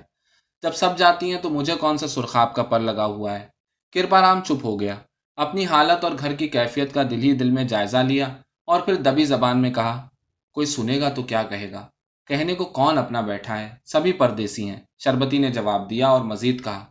جب 0.61 0.75
سب 0.75 0.97
جاتی 0.97 1.33
ہیں 1.33 1.41
تو 1.41 1.49
مجھے 1.49 1.75
کون 1.75 1.97
سا 1.97 2.07
سرخاب 2.07 2.55
کا 2.55 2.63
پر 2.63 2.79
لگا 2.79 3.05
ہوا 3.05 3.39
ہے؟ 3.39 3.47
کرپا 3.93 4.21
رام 4.21 4.41
چپ 4.41 4.65
ہو 4.65 4.79
گیا۔ 4.79 4.95
اپنی 5.37 5.65
حالت 5.65 6.03
اور 6.03 6.11
گھر 6.19 6.33
کی 6.33 6.47
کیفیت 6.47 6.93
کا 6.93 7.03
دل 7.03 7.23
ہی 7.23 7.33
دل 7.33 7.49
میں 7.49 7.63
جائزہ 7.63 7.97
لیا 7.97 8.27
اور 8.65 8.81
پھر 8.81 8.95
دبی 8.95 9.25
زبان 9.25 9.61
میں 9.61 9.73
کہا، 9.73 10.07
کوئی 10.51 10.67
سنے 10.67 10.99
گا 10.99 11.09
تو 11.09 11.23
کیا 11.23 11.43
کہے 11.43 11.71
گا؟ 11.71 11.87
کہنے 12.27 12.55
کو 12.55 12.65
کون 12.65 12.97
اپنا 12.97 13.21
بیٹھا 13.21 13.59
ہے؟ 13.59 13.69
سبھی 13.85 14.11
پردیسی 14.11 14.69
ہیں۔ 14.69 14.79
شربتی 14.99 15.37
نے 15.37 15.49
جواب 15.49 15.89
دیا 15.89 16.07
اور 16.07 16.21
مزید 16.21 16.63
کہا، 16.63 16.85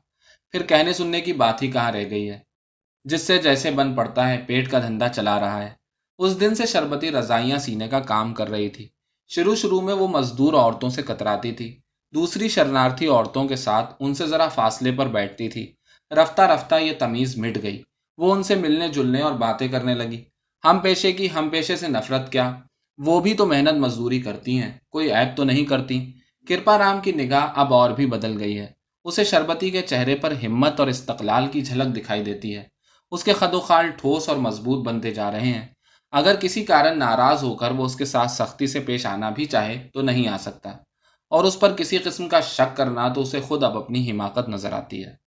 پھر 0.50 0.62
کہنے 0.62 0.92
سننے 0.92 1.20
کی 1.20 1.32
بات 1.32 1.62
ہی 1.62 1.70
کہاں 1.70 1.92
رہ 1.92 2.04
گئی 2.10 2.30
ہے؟ 2.30 2.38
جس 3.04 3.22
سے 3.22 3.38
جیسے 3.38 3.70
بن 3.70 3.94
پڑتا 3.94 4.28
ہے، 4.28 4.44
پیٹ 4.46 4.70
کا 4.70 4.78
دھندا 4.78 5.08
چلا 5.08 5.40
رہا 5.40 5.62
ہے۔ 5.62 5.70
اس 6.18 6.40
دن 6.40 6.54
سے 6.54 6.66
شربتی 6.66 7.10
رضائیاں 7.10 7.58
سینے 7.58 7.88
کا 7.88 8.00
کام 8.00 8.34
کر 8.34 8.48
رہی 8.48 8.68
تھی۔ 8.68 8.88
شروع 9.28 9.54
شروع 9.54 9.80
میں 9.80 9.94
وہ 9.94 10.08
مزدور 10.08 10.52
عورتوں 10.52 10.88
سے 10.88 11.02
کتراتی 11.02 11.52
تھی۔ 11.52 11.80
دوسری 12.14 12.48
شرنارتھی 12.48 13.06
عورتوں 13.06 13.48
کے 13.48 13.56
ساتھ 13.56 13.94
ان 14.00 14.14
سے 14.14 14.26
ذرا 14.26 14.48
فاصلے 14.48 14.92
پر 14.92 15.06
بیٹھتی 15.06 15.48
تھی۔ 15.48 15.72
رفتہ 16.10 16.42
رفتہ 16.42 16.74
یہ 16.74 16.92
تمیز 16.98 17.38
مٹ 17.38 17.58
گئی۔ 17.62 17.82
وہ 18.16 18.34
ان 18.34 18.42
سے 18.42 18.54
ملنے 18.54 18.88
جلنے 18.88 19.20
اور 19.20 19.32
باتیں 19.32 19.68
کرنے 19.68 19.94
لگی۔ 19.94 20.24
ہم 20.64 20.78
پیشے 20.78 21.12
کی 21.12 21.28
ہم 21.34 21.48
پیشے 21.48 21.76
سے 21.76 21.88
نفرت 21.88 22.32
کیا۔ 22.32 22.56
وہ 22.98 23.20
بھی 23.20 23.34
تو 23.34 23.46
محنت 23.46 23.72
مزدوری 23.72 24.20
کرتی 24.20 24.62
ہیں، 24.62 24.72
کوئی 24.90 25.12
عیب 25.12 25.36
تو 25.36 25.44
نہیں 25.44 25.64
کرتی۔ 25.64 26.12
کرپا 26.48 26.78
رام 26.78 27.00
کی 27.00 27.12
نگاہ 27.12 27.46
اب 27.54 27.74
اور 27.74 27.90
بھی 27.90 28.06
بدل 28.06 28.40
گئی 28.40 28.58
ہے۔ 28.58 28.66
اسے 29.04 29.24
شربتی 29.24 29.70
کے 29.70 29.82
چہرے 29.82 30.16
پر 30.16 30.32
ہمت 30.46 30.80
اور 30.80 30.88
استقلال 30.88 31.46
کی 31.46 31.60
جھلک 31.62 31.96
دکھائی 31.96 32.22
دیتی 32.22 32.56
ہے۔ 32.56 32.64
اس 33.10 33.24
کے 33.24 33.32
خد 33.32 33.54
و 33.54 33.60
خال 33.60 33.90
ٹھوس 33.90 34.28
اور 34.28 34.36
مضبوط 34.36 34.86
بنتے 34.86 35.10
جا 35.10 35.32
رہے 35.32 35.46
ہیں۔ 35.46 35.66
اگر 36.12 36.34
کسی 36.36 36.64
کارن 36.64 36.98
ناراض 36.98 37.42
ہو 37.42 37.54
کر 37.54 37.70
وہ 37.70 37.84
اس 37.84 37.96
کے 37.96 38.04
ساتھ 38.04 38.30
سختی 38.30 38.66
سے 38.66 38.80
پیش 38.80 39.06
آنا 39.06 39.30
بھی 39.30 39.44
چاہے 39.44 39.88
تو 39.92 40.02
نہیں 40.02 40.28
آ 40.28 40.36
سکتا۔ 40.36 40.70
اور 41.30 41.44
اس 41.44 41.60
پر 41.60 41.72
کسی 41.72 41.98
قسم 41.98 42.28
کا 42.28 42.40
شک 42.40 42.76
کرنا 42.76 43.08
تو 43.08 43.20
اسے 43.20 43.40
خود 43.40 43.64
اب 43.64 43.78
اپنی 43.78 44.10
حماقت 44.10 44.48
نظر 44.48 44.72
آتی 44.72 45.04
ہے۔ 45.04 45.25